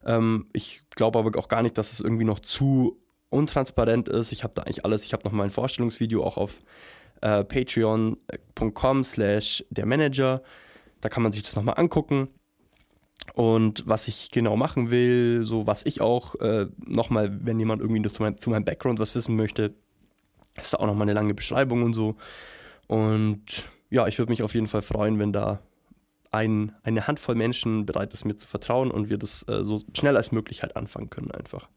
Ähm, 0.05 0.47
ich 0.53 0.83
glaube 0.91 1.19
aber 1.19 1.37
auch 1.37 1.47
gar 1.47 1.61
nicht, 1.61 1.77
dass 1.77 1.91
es 1.91 1.99
irgendwie 1.99 2.25
noch 2.25 2.39
zu 2.39 2.99
untransparent 3.29 4.07
ist. 4.07 4.31
Ich 4.31 4.43
habe 4.43 4.53
da 4.55 4.63
eigentlich 4.63 4.85
alles. 4.85 5.03
Ich 5.03 5.13
habe 5.13 5.23
noch 5.25 5.31
mal 5.31 5.43
ein 5.43 5.51
Vorstellungsvideo 5.51 6.23
auch 6.23 6.37
auf 6.37 6.59
äh, 7.21 7.43
patreon.com 7.43 9.03
slash 9.03 9.65
der 9.69 9.85
Manager. 9.85 10.41
Da 11.01 11.09
kann 11.09 11.23
man 11.23 11.31
sich 11.31 11.43
das 11.43 11.55
nochmal 11.55 11.75
angucken. 11.77 12.29
Und 13.33 13.83
was 13.85 14.07
ich 14.07 14.31
genau 14.31 14.55
machen 14.55 14.89
will, 14.89 15.41
so 15.43 15.67
was 15.67 15.85
ich 15.85 16.01
auch 16.01 16.35
äh, 16.35 16.67
nochmal, 16.77 17.45
wenn 17.45 17.59
jemand 17.59 17.81
irgendwie 17.81 18.01
zu, 18.09 18.21
mein, 18.23 18.37
zu 18.37 18.49
meinem 18.49 18.63
Background 18.63 18.99
was 18.99 19.15
wissen 19.15 19.35
möchte, 19.35 19.73
ist 20.59 20.73
da 20.73 20.77
auch 20.77 20.85
nochmal 20.87 21.03
eine 21.03 21.13
lange 21.13 21.33
Beschreibung 21.33 21.83
und 21.83 21.93
so. 21.93 22.15
Und 22.87 23.69
ja, 23.89 24.07
ich 24.07 24.17
würde 24.19 24.31
mich 24.31 24.43
auf 24.43 24.53
jeden 24.53 24.67
Fall 24.67 24.81
freuen, 24.81 25.19
wenn 25.19 25.33
da 25.33 25.61
ein, 26.31 26.75
eine 26.83 27.07
Handvoll 27.07 27.35
Menschen 27.35 27.85
bereit 27.85 28.13
ist, 28.13 28.25
mir 28.25 28.35
zu 28.35 28.47
vertrauen 28.47 28.91
und 28.91 29.09
wir 29.09 29.17
das 29.17 29.47
äh, 29.47 29.63
so 29.63 29.81
schnell 29.93 30.17
als 30.17 30.31
möglich 30.31 30.61
halt 30.61 30.75
anfangen 30.75 31.09
können 31.09 31.31
einfach. 31.31 31.69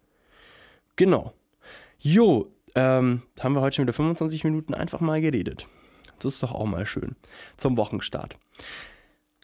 Genau. 0.97 1.33
Jo, 1.99 2.53
ähm, 2.75 3.23
haben 3.39 3.55
wir 3.55 3.61
heute 3.61 3.77
schon 3.77 3.85
wieder 3.85 3.93
25 3.93 4.45
Minuten 4.45 4.75
einfach 4.75 5.01
mal 5.01 5.21
geredet. 5.21 5.69
Das 6.19 6.35
ist 6.35 6.43
doch 6.43 6.53
auch 6.53 6.67
mal 6.67 6.85
schön. 6.87 7.17
Zum 7.57 7.77
Wochenstart. 7.77 8.37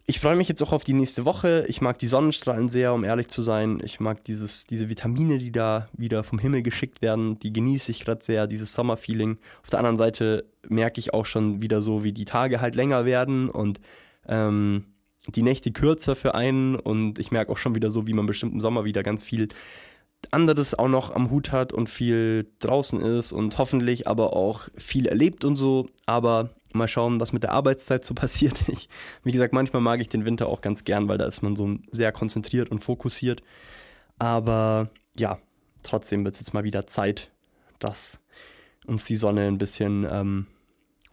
Ich 0.09 0.21
freue 0.21 0.37
mich 0.37 0.49
jetzt 0.49 0.63
auch 0.63 0.73
auf 0.73 0.85
die 0.85 0.95
nächste 0.95 1.25
Woche. 1.25 1.65
Ich 1.67 1.81
mag 1.81 1.99
die 1.99 2.07
Sonnenstrahlen 2.07 2.69
sehr, 2.69 2.95
um 2.95 3.03
ehrlich 3.03 3.27
zu 3.27 3.43
sein. 3.43 3.81
Ich 3.83 3.99
mag 3.99 4.23
dieses, 4.23 4.65
diese 4.65 4.89
Vitamine, 4.89 5.39
die 5.39 5.51
da 5.51 5.89
wieder 5.97 6.23
vom 6.23 6.39
Himmel 6.39 6.63
geschickt 6.63 7.03
werden. 7.03 7.41
Die 7.41 7.53
genieße 7.53 7.91
ich 7.91 8.05
gerade 8.05 8.25
sehr, 8.25 8.47
dieses 8.47 8.73
Sommerfeeling. 8.73 9.39
Auf 9.65 9.71
der 9.71 9.81
anderen 9.81 9.97
Seite 9.97 10.45
merke 10.69 11.01
ich 11.01 11.13
auch 11.13 11.27
schon 11.27 11.61
wieder 11.61 11.81
so, 11.81 12.05
wie 12.05 12.13
die 12.13 12.25
Tage 12.25 12.61
halt 12.61 12.77
länger 12.77 13.05
werden 13.05 13.51
und 13.51 13.81
ähm, 14.29 14.85
die 15.27 15.43
Nächte 15.43 15.73
kürzer 15.73 16.15
für 16.15 16.37
einen 16.37 16.77
und 16.77 17.19
ich 17.19 17.33
merke 17.33 17.51
auch 17.51 17.59
schon 17.59 17.75
wieder 17.75 17.91
so, 17.91 18.07
wie 18.07 18.13
man 18.13 18.27
bestimmt 18.27 18.53
im 18.53 18.61
Sommer 18.61 18.85
wieder 18.85 19.03
ganz 19.03 19.25
viel 19.25 19.49
anderes 20.31 20.75
auch 20.79 20.89
noch 20.89 21.15
am 21.15 21.31
Hut 21.31 21.51
hat 21.51 21.73
und 21.73 21.89
viel 21.89 22.49
draußen 22.61 23.01
ist 23.01 23.33
und 23.33 23.59
hoffentlich 23.59 24.07
aber 24.07 24.35
auch 24.35 24.69
viel 24.77 25.07
erlebt 25.07 25.45
und 25.45 25.57
so. 25.57 25.89
Aber 26.07 26.51
mal 26.73 26.89
schauen, 26.89 27.21
was 27.21 27.33
mit 27.33 27.43
der 27.43 27.53
Arbeitszeit 27.53 28.05
so 28.05 28.15
passiert. 28.15 28.57
Ich, 28.69 28.89
wie 29.25 29.33
gesagt, 29.33 29.53
manchmal 29.53 29.83
mag 29.83 30.01
ich 30.01 30.09
den 30.09 30.25
Winter 30.25 30.49
auch 30.49 30.61
ganz 30.61 30.85
gern, 30.85 31.09
weil 31.09 31.19
da 31.19 31.27
ist 31.27 31.43
man 31.43 31.57
so 31.57 31.77
sehr 31.91 32.13
konzentriert 32.13 32.71
und 32.71 32.81
fokussiert. 32.81 33.43
Aber 34.19 34.91
ja, 35.19 35.39
trotzdem 35.83 36.25
wird 36.25 36.35
es 36.35 36.41
jetzt 36.41 36.55
mal 36.55 36.65
wieder 36.65 36.87
Zeit, 36.87 37.31
dass 37.79 38.21
uns 38.87 39.05
die 39.05 39.17
Sonne 39.17 39.47
ein 39.47 39.59
bisschen 39.59 40.07
ähm, 40.11 40.47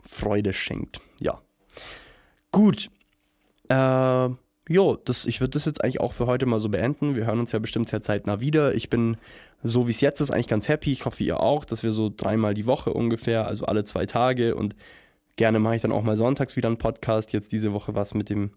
Freude 0.04 0.54
schenkt. 0.54 1.02
Ja. 1.20 1.42
Gut. 2.52 2.90
Äh, 3.70 4.30
jo, 4.70 4.96
das, 5.04 5.26
ich 5.26 5.42
würde 5.42 5.52
das 5.52 5.66
jetzt 5.66 5.84
eigentlich 5.84 6.02
auch 6.02 6.14
für 6.14 6.28
heute 6.28 6.46
mal 6.46 6.60
so 6.60 6.70
beenden. 6.70 7.16
Wir 7.16 7.26
hören 7.26 7.40
uns 7.40 7.52
ja 7.52 7.60
bestimmt 7.60 7.90
sehr 7.90 8.02
zeitnah 8.02 8.40
wieder. 8.40 8.76
Ich 8.76 8.90
bin, 8.90 9.18
so 9.64 9.88
wie 9.88 9.92
es 9.92 10.02
jetzt 10.02 10.22
ist, 10.22 10.32
eigentlich 10.32 10.48
ganz 10.48 10.68
happy. 10.68 10.92
Ich 10.92 11.06
hoffe, 11.06 11.24
ihr 11.24 11.40
auch, 11.40 11.66
dass 11.66 11.84
wir 11.84 11.92
so 11.92 12.12
dreimal 12.16 12.54
die 12.54 12.66
Woche 12.66 12.94
ungefähr, 12.94 13.48
also 13.48 13.66
alle 13.66 13.84
zwei 13.84 14.06
Tage 14.06 14.56
und 14.56 14.76
gerne 15.36 15.60
mache 15.60 15.76
ich 15.76 15.82
dann 15.82 15.92
auch 15.92 16.04
mal 16.04 16.18
sonntags 16.18 16.56
wieder 16.56 16.68
einen 16.68 16.78
Podcast. 16.78 17.34
Jetzt 17.34 17.52
diese 17.52 17.74
Woche 17.74 17.96
war 17.96 18.04
es 18.04 18.14
mit 18.14 18.30
dem, 18.30 18.52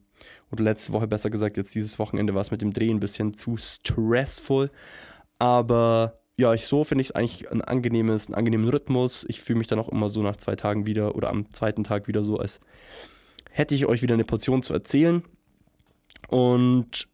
oder 0.51 0.65
letzte 0.65 0.93
Woche 0.93 1.07
besser 1.07 1.31
gesagt, 1.31 1.57
jetzt 1.57 1.75
dieses 1.75 1.99
Wochenende 1.99 2.35
war 2.35 2.43
es 2.43 2.51
mit 2.51 2.63
dem 2.63 2.73
Drehen 2.73 2.97
ein 2.97 3.01
bisschen 3.01 3.35
zu 3.35 3.57
stressful. 3.57 4.71
Aber 5.39 6.15
ja, 6.37 6.53
ich 6.53 6.67
so 6.67 6.85
finde 6.85 7.03
ich 7.03 7.09
es 7.09 7.15
eigentlich 7.15 7.51
ein 7.51 7.63
angenehmes, 7.63 8.27
einen 8.27 8.35
angenehmen 8.35 8.69
Rhythmus. 8.69 9.25
Ich 9.29 9.41
fühle 9.41 9.59
mich 9.59 9.69
dann 9.69 9.79
auch 9.79 9.89
immer 9.89 10.11
so 10.11 10.23
nach 10.23 10.37
zwei 10.37 10.55
Tagen 10.55 10.87
wieder 10.87 11.15
oder 11.15 11.31
am 11.31 11.51
zweiten 11.51 11.85
Tag 11.85 12.09
wieder 12.09 12.23
so, 12.23 12.39
als 12.39 12.61
hätte 13.51 13.75
ich 13.75 13.87
euch 13.87 14.03
wieder 14.03 14.15
eine 14.15 14.25
Portion 14.25 14.63
zu 14.63 14.75
erzählen. 14.75 15.23
Und 16.29 17.09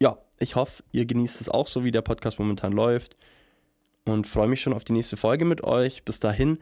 ja, 0.00 0.18
ich 0.38 0.56
hoffe, 0.56 0.82
ihr 0.90 1.04
genießt 1.04 1.40
es 1.40 1.48
auch 1.48 1.66
so, 1.66 1.84
wie 1.84 1.90
der 1.90 2.02
Podcast 2.02 2.38
momentan 2.38 2.72
läuft. 2.72 3.16
Und 4.04 4.26
freue 4.26 4.48
mich 4.48 4.60
schon 4.60 4.72
auf 4.72 4.84
die 4.84 4.94
nächste 4.94 5.16
Folge 5.16 5.44
mit 5.44 5.62
euch. 5.62 6.02
Bis 6.02 6.18
dahin, 6.18 6.58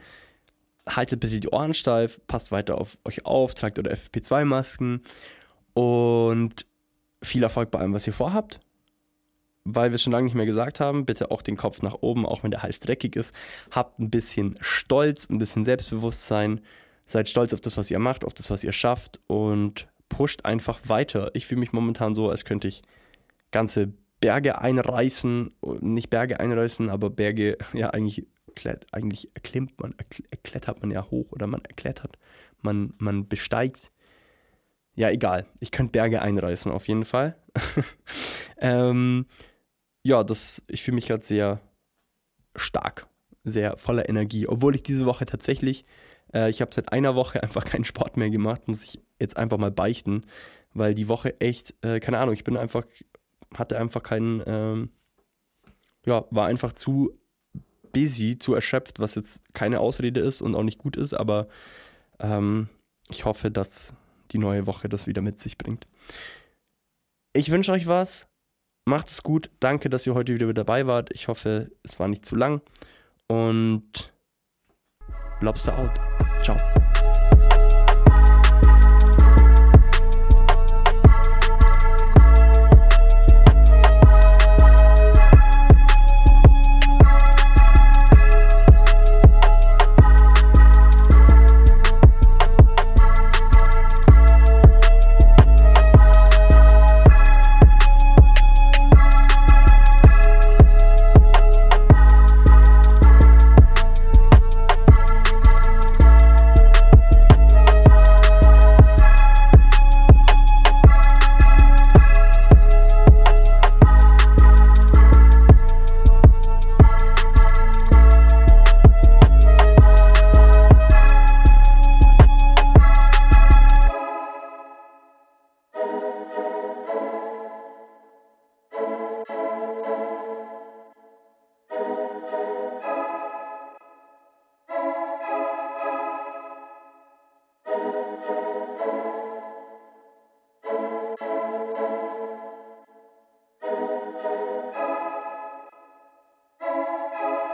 haltet 0.96 1.20
bitte 1.20 1.40
die 1.40 1.48
Ohren 1.48 1.74
steif, 1.74 2.20
passt 2.26 2.52
weiter 2.52 2.78
auf 2.78 2.98
euch 3.04 3.24
auf, 3.24 3.54
tragt 3.54 3.78
eure 3.78 3.94
FFP2-Masken 3.94 5.02
und 5.74 6.66
viel 7.22 7.42
Erfolg 7.42 7.70
bei 7.70 7.78
allem, 7.78 7.92
was 7.92 8.06
ihr 8.06 8.12
vorhabt. 8.12 8.60
Weil 9.64 9.90
wir 9.90 9.96
es 9.96 10.02
schon 10.02 10.12
lange 10.12 10.24
nicht 10.24 10.34
mehr 10.34 10.46
gesagt 10.46 10.80
haben, 10.80 11.04
bitte 11.04 11.30
auch 11.30 11.42
den 11.42 11.56
Kopf 11.56 11.82
nach 11.82 11.96
oben, 12.00 12.24
auch 12.24 12.42
wenn 12.42 12.50
der 12.50 12.62
Hals 12.62 12.80
dreckig 12.80 13.14
ist. 13.14 13.34
Habt 13.70 13.98
ein 13.98 14.10
bisschen 14.10 14.56
Stolz, 14.60 15.28
ein 15.28 15.38
bisschen 15.38 15.64
Selbstbewusstsein. 15.64 16.60
Seid 17.06 17.28
stolz 17.28 17.52
auf 17.52 17.60
das, 17.60 17.76
was 17.76 17.90
ihr 17.90 17.98
macht, 17.98 18.24
auf 18.24 18.32
das, 18.32 18.50
was 18.50 18.64
ihr 18.64 18.72
schafft 18.72 19.20
und 19.26 19.86
pusht 20.08 20.44
einfach 20.44 20.80
weiter. 20.86 21.30
Ich 21.34 21.46
fühle 21.46 21.60
mich 21.60 21.72
momentan 21.72 22.14
so, 22.14 22.30
als 22.30 22.44
könnte 22.44 22.68
ich 22.68 22.82
ganze 23.50 23.92
Berge 24.20 24.60
einreißen, 24.60 25.54
nicht 25.80 26.10
Berge 26.10 26.40
einreißen, 26.40 26.90
aber 26.90 27.10
Berge, 27.10 27.58
ja, 27.72 27.90
eigentlich, 27.90 28.26
eigentlich 28.92 29.30
erklimmt 29.34 29.80
man, 29.80 29.94
erklettert 30.30 30.80
man 30.80 30.90
ja 30.90 31.10
hoch 31.10 31.32
oder 31.32 31.46
man 31.46 31.64
erklettert, 31.64 32.18
man, 32.62 32.94
man 32.98 33.28
besteigt. 33.28 33.90
Ja, 34.94 35.10
egal. 35.10 35.46
Ich 35.60 35.70
könnte 35.70 35.92
Berge 35.92 36.20
einreißen, 36.20 36.70
auf 36.70 36.88
jeden 36.88 37.04
Fall. 37.04 37.36
ähm, 38.58 39.26
ja, 40.02 40.24
das, 40.24 40.62
ich 40.68 40.82
fühle 40.82 40.96
mich 40.96 41.06
gerade 41.06 41.24
sehr 41.24 41.60
stark, 42.56 43.06
sehr 43.44 43.76
voller 43.78 44.08
Energie, 44.08 44.46
obwohl 44.46 44.74
ich 44.74 44.82
diese 44.82 45.06
Woche 45.06 45.24
tatsächlich 45.26 45.84
äh, 46.32 46.50
ich 46.50 46.60
habe 46.60 46.72
seit 46.74 46.92
einer 46.92 47.14
Woche 47.14 47.42
einfach 47.42 47.64
keinen 47.64 47.84
Sport 47.84 48.16
mehr 48.16 48.30
gemacht, 48.30 48.68
muss 48.68 48.84
ich 48.84 49.00
jetzt 49.18 49.36
einfach 49.36 49.58
mal 49.58 49.70
beichten, 49.70 50.22
weil 50.72 50.94
die 50.94 51.08
Woche 51.08 51.40
echt, 51.40 51.74
äh, 51.84 52.00
keine 52.00 52.18
Ahnung, 52.18 52.34
ich 52.34 52.44
bin 52.44 52.56
einfach, 52.56 52.84
hatte 53.54 53.78
einfach 53.78 54.02
keinen, 54.02 54.42
ähm, 54.46 54.90
ja, 56.06 56.24
war 56.30 56.46
einfach 56.46 56.72
zu 56.72 57.18
busy, 57.92 58.38
zu 58.38 58.54
erschöpft, 58.54 58.98
was 58.98 59.14
jetzt 59.14 59.42
keine 59.54 59.80
Ausrede 59.80 60.20
ist 60.20 60.42
und 60.42 60.54
auch 60.54 60.62
nicht 60.62 60.78
gut 60.78 60.96
ist, 60.96 61.14
aber 61.14 61.48
ähm, 62.18 62.68
ich 63.08 63.24
hoffe, 63.24 63.50
dass 63.50 63.94
die 64.30 64.38
neue 64.38 64.66
Woche 64.66 64.88
das 64.88 65.06
wieder 65.06 65.22
mit 65.22 65.38
sich 65.38 65.58
bringt. 65.58 65.86
Ich 67.32 67.50
wünsche 67.50 67.72
euch 67.72 67.86
was. 67.86 68.28
Macht 68.86 69.08
es 69.08 69.22
gut. 69.22 69.50
Danke, 69.60 69.90
dass 69.90 70.06
ihr 70.06 70.14
heute 70.14 70.34
wieder 70.34 70.52
dabei 70.52 70.86
wart. 70.86 71.10
Ich 71.12 71.28
hoffe, 71.28 71.70
es 71.82 72.00
war 72.00 72.08
nicht 72.08 72.24
zu 72.24 72.34
lang. 72.34 72.60
Und 73.28 74.12
Lobster 75.40 75.78
out. 75.78 75.92
Ciao. 76.42 76.79